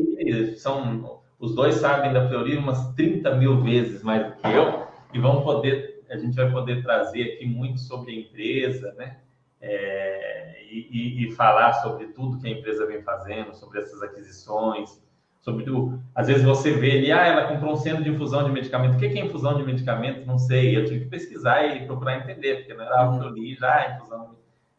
[0.58, 5.20] são, os dois sabem da Fleury umas 30 mil vezes mais do que eu, e
[5.20, 9.18] vão poder, a gente vai poder trazer aqui muito sobre a empresa, né?
[9.60, 15.02] É, e, e, falar sobre tudo que a empresa vem fazendo, sobre essas aquisições,
[15.40, 18.52] sobre o, às vezes você vê ali, ah, ela comprou um centro de infusão de
[18.52, 18.96] medicamento.
[18.96, 20.26] O que é infusão de medicamento?
[20.26, 20.76] Não sei.
[20.76, 23.96] Eu tive que pesquisar e procurar entender, porque não era algo que eu li já,
[23.96, 24.36] infusão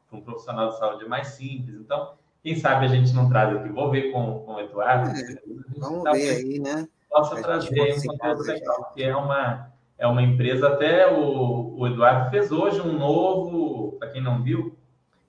[0.09, 1.77] para um profissional de saúde é mais simples.
[1.77, 3.69] Então, quem sabe a gente não traz aqui.
[3.70, 5.11] Vou ver com, com o Eduardo.
[5.11, 5.36] É,
[5.78, 6.86] vamos ver aí, né?
[7.11, 12.31] Possa trazer um conteúdo legal, que é uma, é uma empresa, até o, o Eduardo
[12.31, 14.77] fez hoje um novo, para quem não viu,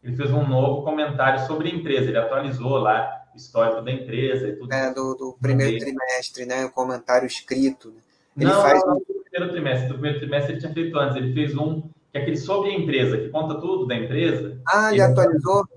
[0.03, 4.55] ele fez um novo comentário sobre a empresa, ele atualizou lá histórico da empresa e
[4.55, 4.73] tudo.
[4.73, 6.65] É, do, do primeiro trimestre, né?
[6.65, 7.89] O comentário escrito.
[7.89, 8.01] Né?
[8.37, 8.85] Ele não, faz...
[8.85, 9.87] não, do primeiro trimestre.
[9.87, 11.17] Do primeiro trimestre ele tinha feito antes.
[11.17, 14.57] Ele fez um que é aquele sobre a empresa, que conta tudo da empresa.
[14.67, 15.67] Ah, ele, ele atualizou?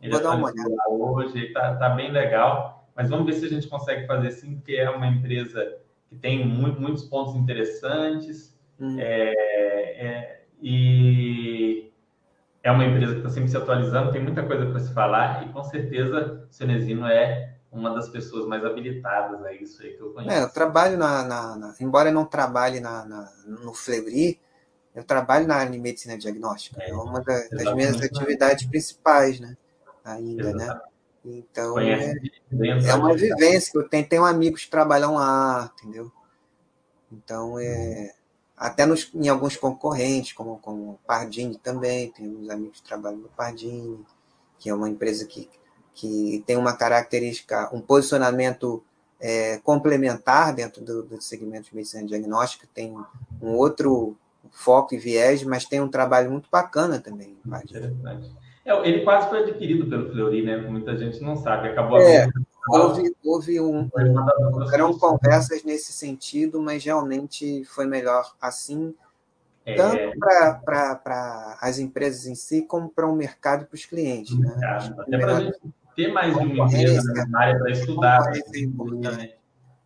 [0.00, 0.74] Ele Vou dar uma olhada.
[0.88, 2.88] Hoje, está tá bem legal.
[2.96, 5.76] Mas vamos ver se a gente consegue fazer assim, porque é uma empresa
[6.14, 8.54] que tem muito, muitos pontos interessantes.
[8.80, 8.96] Hum.
[8.98, 9.32] É,
[10.06, 11.92] é, e
[12.62, 15.52] é uma empresa que está sempre se atualizando, tem muita coisa para se falar e
[15.52, 20.12] com certeza o Cenezino é uma das pessoas mais habilitadas a isso aí que eu
[20.12, 20.34] conheço.
[20.34, 24.40] É, eu trabalho na, na, na embora eu não trabalhe na, na, no Fleury,
[24.94, 29.40] eu trabalho na área de medicina diagnóstica, é, é uma da, das minhas atividades principais,
[29.40, 29.56] né?
[30.04, 30.64] Ainda, né?
[30.64, 30.84] exatamente.
[30.84, 30.93] né?
[31.24, 32.14] Então, é,
[32.52, 34.06] é, uma vivência que eu tenho.
[34.06, 36.12] Tenho amigos que trabalham lá, entendeu?
[37.10, 38.12] Então, é,
[38.56, 43.28] até nos, em alguns concorrentes, como, como Pardini também, tem uns amigos que trabalham no
[43.28, 44.04] Pardini,
[44.58, 45.48] que é uma empresa que,
[45.94, 48.84] que tem uma característica, um posicionamento
[49.18, 52.94] é, complementar dentro do, do segmento de medicina diagnóstica, tem
[53.40, 54.16] um outro
[54.50, 57.36] foco e viés, mas tem um trabalho muito bacana também.
[58.64, 60.56] É, ele quase foi adquirido pelo Fleury, né?
[60.56, 61.68] Muita gente não sabe.
[61.68, 62.26] Acabou é,
[62.68, 63.90] houve, houve um,
[64.72, 68.94] eram conversas nesse sentido, mas realmente foi melhor assim,
[69.66, 69.74] é...
[69.74, 74.38] tanto para as empresas em si, como para o mercado e para os clientes.
[74.38, 74.54] Né?
[74.98, 75.58] Até para a gente
[75.94, 78.32] ter mais de uma empresa na área para estudar.
[78.32, 79.32] Né?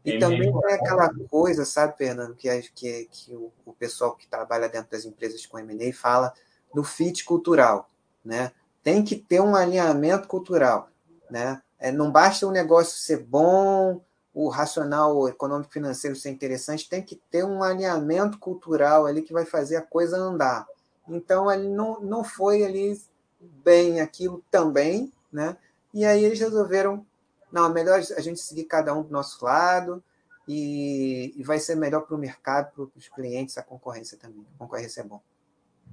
[0.05, 4.69] E também tem aquela coisa, sabe, Fernando, que, que, que o, o pessoal que trabalha
[4.69, 6.33] dentro das empresas com M&A fala
[6.73, 7.91] do fit cultural,
[8.25, 8.53] né?
[8.83, 10.89] Tem que ter um alinhamento cultural,
[11.31, 11.63] né?
[11.79, 14.01] É, não basta o negócio ser bom,
[14.35, 19.45] o racional econômico financeiro ser interessante, tem que ter um alinhamento cultural ali que vai
[19.45, 20.67] fazer a coisa andar.
[21.09, 23.01] Então, ele não, não foi ali
[23.41, 25.57] bem aquilo também, né?
[25.93, 27.07] E aí eles resolveram,
[27.51, 30.03] não, é melhor a gente seguir cada um do nosso lado
[30.47, 34.47] e, e vai ser melhor para o mercado, para os clientes, a concorrência também.
[34.55, 35.21] A concorrência é bom.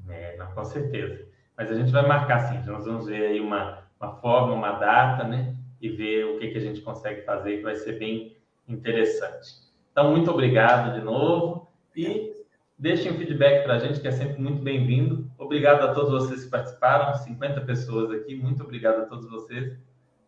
[0.10, 1.26] É, não, com certeza.
[1.58, 5.24] Mas a gente vai marcar sim, nós vamos ver aí uma, uma forma, uma data,
[5.24, 5.56] né?
[5.86, 8.36] e ver o que, que a gente consegue fazer, que vai ser bem
[8.68, 9.66] interessante.
[9.92, 12.34] Então, muito obrigado de novo e
[12.78, 15.30] deixem um feedback para a gente, que é sempre muito bem-vindo.
[15.38, 19.78] Obrigado a todos vocês que participaram, 50 pessoas aqui, muito obrigado a todos vocês.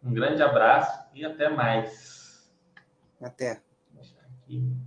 [0.04, 2.50] Um grande abraço e até mais.
[3.20, 3.62] Até.
[4.44, 4.87] Aqui.